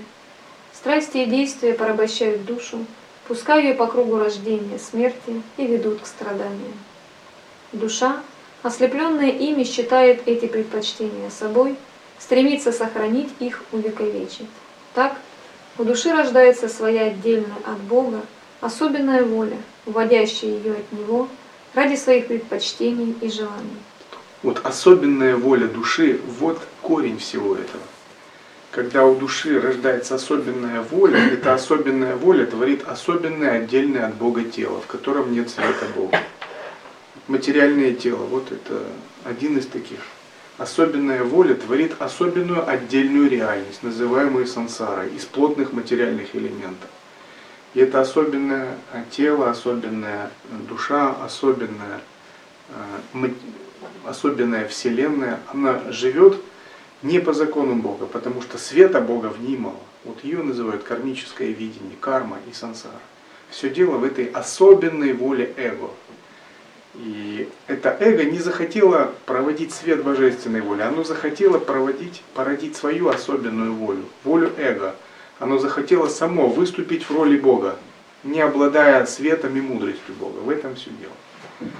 [0.72, 2.78] Страсти и действия порабощают душу,
[3.28, 6.72] пуская ее по кругу рождения, смерти и ведут к страданиям.
[7.72, 8.22] Душа,
[8.62, 11.76] ослепленная ими, считает эти предпочтения собой,
[12.18, 14.48] стремится сохранить их увековечить.
[14.94, 15.18] Так,
[15.76, 18.22] у души рождается своя отдельная от Бога
[18.62, 21.28] особенная воля– уводящие ее от него
[21.74, 23.76] ради своих предпочтений и желаний.
[24.44, 27.82] Вот особенная воля души, вот корень всего этого.
[28.72, 34.82] Когда у души рождается особенная воля, эта особенная воля творит особенное отдельное от Бога тело,
[34.82, 36.18] в котором нет света Бога.
[37.26, 38.82] Материальное тело, вот это
[39.24, 40.00] один из таких.
[40.58, 46.90] Особенная воля творит особенную отдельную реальность, называемую сансарой, из плотных материальных элементов.
[47.72, 48.76] И это особенное
[49.10, 50.30] тело, особенная
[50.68, 52.02] душа, особенная,
[52.68, 53.28] э,
[54.06, 56.36] особенная вселенная, она живет
[57.02, 59.76] не по законам Бога, потому что света Бога в ней мало.
[60.04, 63.00] Вот ее называют кармическое видение, карма и сансара.
[63.50, 65.90] Все дело в этой особенной воле эго.
[66.94, 73.74] И это эго не захотело проводить свет божественной воли, оно захотело проводить, породить свою особенную
[73.74, 74.94] волю, волю эго.
[75.40, 77.76] Оно захотело само выступить в роли Бога,
[78.22, 80.38] не обладая светом и мудростью Бога.
[80.38, 81.70] В этом все дело.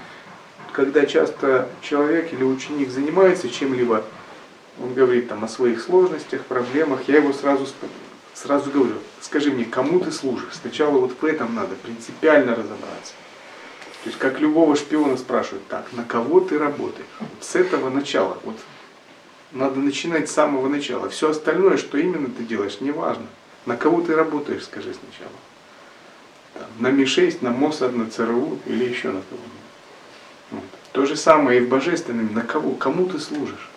[0.75, 4.03] Когда часто человек или ученик занимается чем-либо,
[4.83, 7.65] он говорит там о своих сложностях, проблемах, я его сразу,
[8.33, 10.51] сразу говорю, скажи мне, кому ты служишь?
[10.51, 13.13] Сначала вот в этом надо принципиально разобраться.
[14.03, 17.07] То есть как любого шпиона спрашивают, так, на кого ты работаешь?
[17.21, 18.37] Вот с этого начала.
[18.43, 18.57] Вот
[19.53, 21.07] надо начинать с самого начала.
[21.07, 23.27] Все остальное, что именно ты делаешь, не важно.
[23.65, 25.37] На кого ты работаешь, скажи сначала.
[26.53, 29.54] Там, на Ми-6, на МОСАД, на ЦРУ или еще на кого-нибудь.
[30.91, 32.33] То же самое и в божественном.
[32.33, 32.71] На кого?
[32.71, 33.69] Кому ты служишь?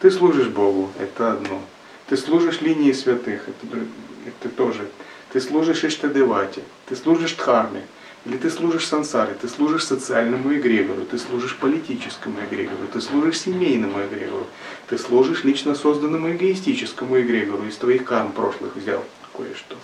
[0.00, 1.60] Ты служишь Богу, это одно.
[2.08, 3.78] Ты служишь линии святых, это,
[4.26, 4.88] это тоже.
[5.32, 7.82] Ты служишь Иштадевате, ты служишь Дхарме,
[8.24, 14.00] или ты служишь сансаре, ты служишь социальному эгрегору, ты служишь политическому эгрегору, ты служишь семейному
[14.00, 14.46] эгрегору,
[14.88, 19.04] ты служишь лично созданному эгоистическому эгрегору, из твоих карм прошлых взял
[19.36, 19.76] кое-что.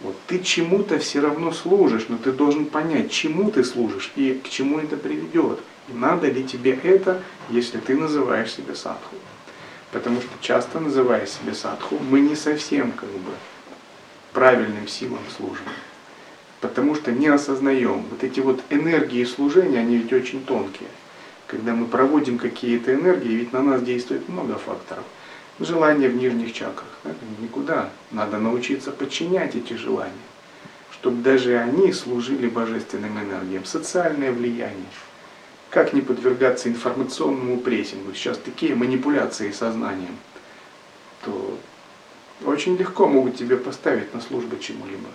[0.00, 4.48] Вот ты чему-то все равно служишь, но ты должен понять, чему ты служишь и к
[4.48, 5.60] чему это приведет.
[5.88, 9.16] И надо ли тебе это, если ты называешь себя садху.
[9.92, 13.32] Потому что часто называя себя садху, мы не совсем как бы
[14.32, 15.64] правильным силам служим
[16.60, 18.04] потому что не осознаем.
[18.10, 20.88] Вот эти вот энергии служения, они ведь очень тонкие.
[21.46, 25.04] Когда мы проводим какие-то энергии, ведь на нас действует много факторов.
[25.58, 26.98] Желания в нижних чакрах.
[27.04, 27.14] Да?
[27.40, 27.90] Никуда.
[28.10, 30.12] Надо научиться подчинять эти желания,
[30.92, 33.64] чтобы даже они служили божественным энергиям.
[33.64, 34.86] Социальное влияние.
[35.70, 38.12] Как не подвергаться информационному прессингу?
[38.14, 40.16] Сейчас такие манипуляции сознанием,
[41.24, 41.58] то
[42.44, 45.08] очень легко могут тебя поставить на службу чему-либо.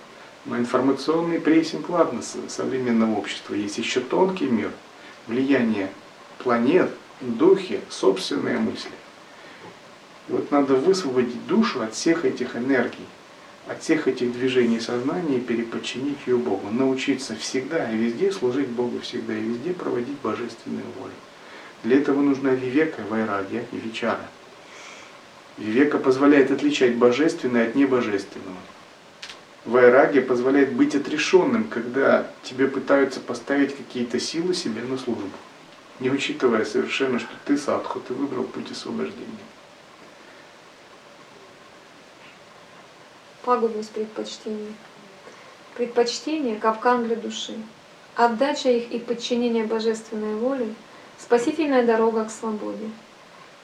[0.45, 3.53] Но информационный прессинг, ладно, современного общества.
[3.53, 4.71] Есть еще тонкий мир,
[5.27, 5.91] влияние
[6.39, 6.89] планет,
[7.21, 8.91] духи, собственные мысли.
[10.32, 13.05] И вот надо высвободить душу от всех этих энергий,
[13.67, 16.69] от всех этих движений сознания и переподчинить ее Богу.
[16.71, 21.11] Научиться всегда и везде служить Богу всегда и везде проводить божественную волю.
[21.84, 24.25] Для этого нужна вивека, вайрагия и вичара.
[25.57, 28.57] Вивека позволяет отличать божественное от небожественного.
[29.65, 35.29] Вайраги позволяет быть отрешенным, когда тебе пытаются поставить какие-то силы себе на службу,
[35.99, 39.51] не учитывая совершенно, что ты садху, ты выбрал путь освобождения.
[43.43, 44.75] Пагубность предпочтений.
[45.75, 47.55] Предпочтение– капкан для души.
[48.15, 50.75] Отдача их и подчинение божественной воле–
[51.17, 52.91] спасительная дорога к свободе.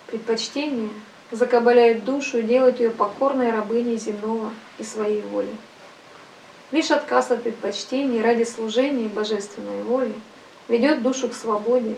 [0.07, 0.89] Предпочтение
[1.29, 5.55] закабаляет душу и делает ее покорной рабыней земного и своей воли.
[6.71, 10.13] Лишь отказ от предпочтений ради служения божественной воли
[10.67, 11.95] ведет душу к свободе,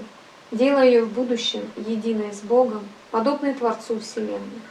[0.51, 4.63] делая ее в будущем единой с Богом, подобной Творцу Вселенных.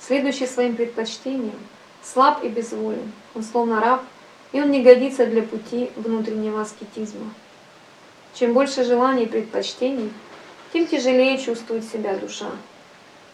[0.00, 1.58] Следующий своим предпочтениям,
[2.02, 4.02] слаб и безволен, он словно раб,
[4.52, 7.32] и он не годится для пути внутреннего аскетизма.
[8.34, 10.12] Чем больше желаний и предпочтений,
[10.72, 12.50] тем тяжелее чувствует себя душа.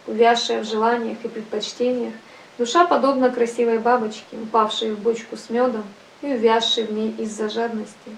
[0.07, 2.15] Увязшая в желаниях и предпочтениях,
[2.59, 5.85] Душа подобна красивой бабочке, упавшей в бочку с медом
[6.23, 8.17] и увязшей в ней из-за жадности.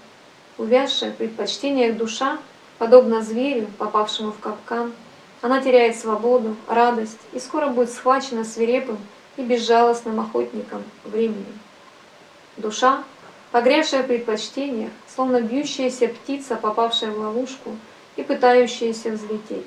[0.57, 2.39] Увязшая в предпочтениях душа,
[2.79, 4.95] подобно зверю, попавшему в капкан,
[5.43, 8.97] она теряет свободу, радость и скоро будет схвачена свирепым
[9.41, 11.59] и безжалостным охотником временем.
[12.57, 13.05] Душа,
[13.51, 17.77] погрязшая в предпочтениях, словно бьющаяся птица, попавшая в ловушку
[18.17, 19.67] и пытающаяся взлететь.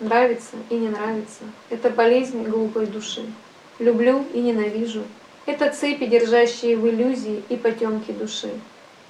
[0.00, 3.22] Нравится и не нравится– это болезнь глупой души
[3.82, 5.02] люблю и ненавижу.
[5.44, 8.50] Это цепи, держащие в иллюзии и потемки души.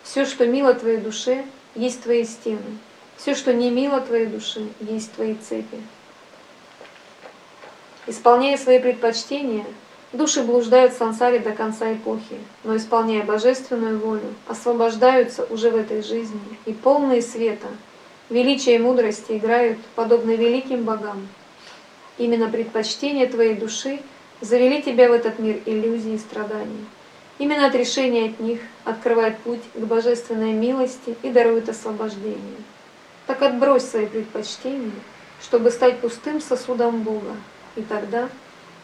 [0.03, 1.45] Все, что мило твоей душе,
[1.75, 2.79] есть твои стены.
[3.17, 5.79] Все, что не мило твоей душе, есть твои цепи.
[8.07, 9.65] Исполняя свои предпочтения,
[10.13, 16.03] Души блуждают в сансаре до конца эпохи, но исполняя божественную волю, освобождаются уже в этой
[16.03, 17.69] жизни и полные света,
[18.29, 21.27] величия и мудрости играют подобно великим богам.
[22.19, 24.01] Именно предпочтение твоей души
[24.43, 26.85] завели тебя в этот мир иллюзий и страданий.
[27.39, 32.59] Именно отрешение от них открывает путь к божественной милости и дарует освобождение.
[33.27, 34.93] Так отбрось свои предпочтения,
[35.41, 37.35] чтобы стать пустым сосудом Бога,
[37.77, 38.29] и тогда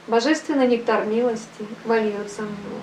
[0.07, 2.80] божественный нектар милости вольется в него.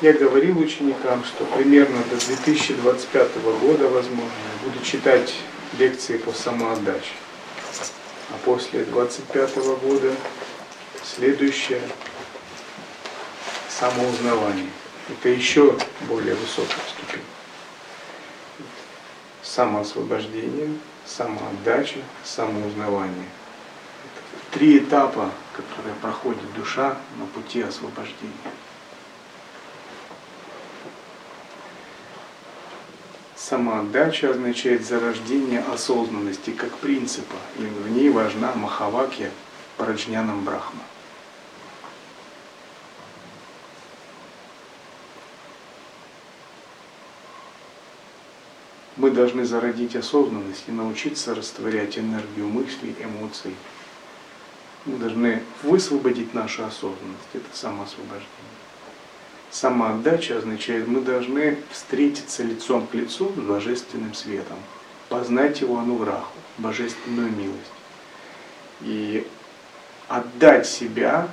[0.00, 5.34] Я говорил ученикам, что примерно до 2025 года, возможно, я буду читать
[5.78, 7.14] лекции по самоотдаче.
[8.30, 10.12] А после 25 года
[11.02, 11.80] следующее
[13.68, 14.68] самоузнавание.
[15.08, 15.76] Это еще
[16.08, 17.22] более высокая ступень.
[19.54, 20.74] Самоосвобождение,
[21.06, 23.28] самоотдача, самоузнавание.
[24.02, 28.32] Это три этапа, которые проходит душа на пути освобождения.
[33.36, 39.30] Самоотдача означает зарождение осознанности как принципа, и в ней важна Махавакья
[39.76, 40.80] Параджнянам Брахма.
[48.96, 53.54] Мы должны зародить осознанность и научиться растворять энергию мыслей, эмоций.
[54.86, 57.28] Мы должны высвободить нашу осознанность.
[57.32, 58.28] Это самоосвобождение.
[59.50, 64.58] Самоотдача означает, мы должны встретиться лицом к лицу с божественным светом,
[65.08, 67.72] познать его анураху, божественную милость.
[68.80, 69.26] И
[70.08, 71.28] отдать себя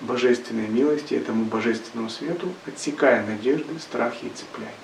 [0.00, 4.74] божественной милости, этому божественному свету, отсекая надежды, страхи и цепляния.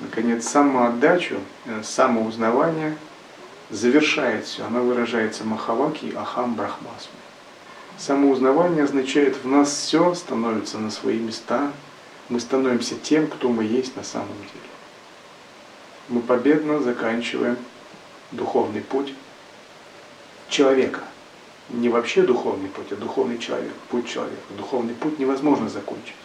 [0.00, 1.36] Наконец, самоотдачу,
[1.66, 2.96] э, самоузнавание
[3.70, 4.64] завершает все.
[4.64, 7.22] Оно выражается Махаваки Ахам Брахмасмой.
[7.98, 11.70] Самоузнавание означает, в нас все становится на свои места,
[12.28, 14.72] мы становимся тем, кто мы есть на самом деле.
[16.08, 17.56] Мы победно заканчиваем
[18.32, 19.14] духовный путь
[20.48, 21.00] человека.
[21.68, 24.42] Не вообще духовный путь, а духовный человек, путь человека.
[24.56, 26.16] Духовный путь невозможно закончить.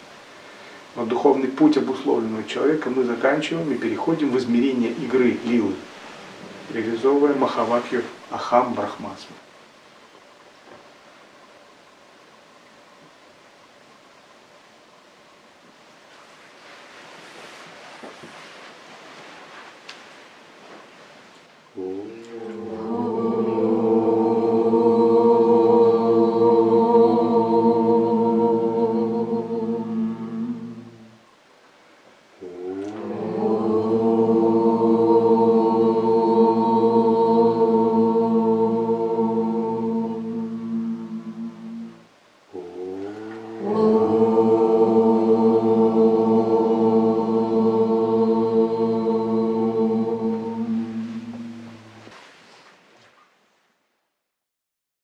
[0.96, 5.74] Но духовный путь обусловленного человека мы заканчиваем и переходим в измерение игры, лилы,
[6.72, 9.34] реализовывая Махавакью Ахам Брахмасму.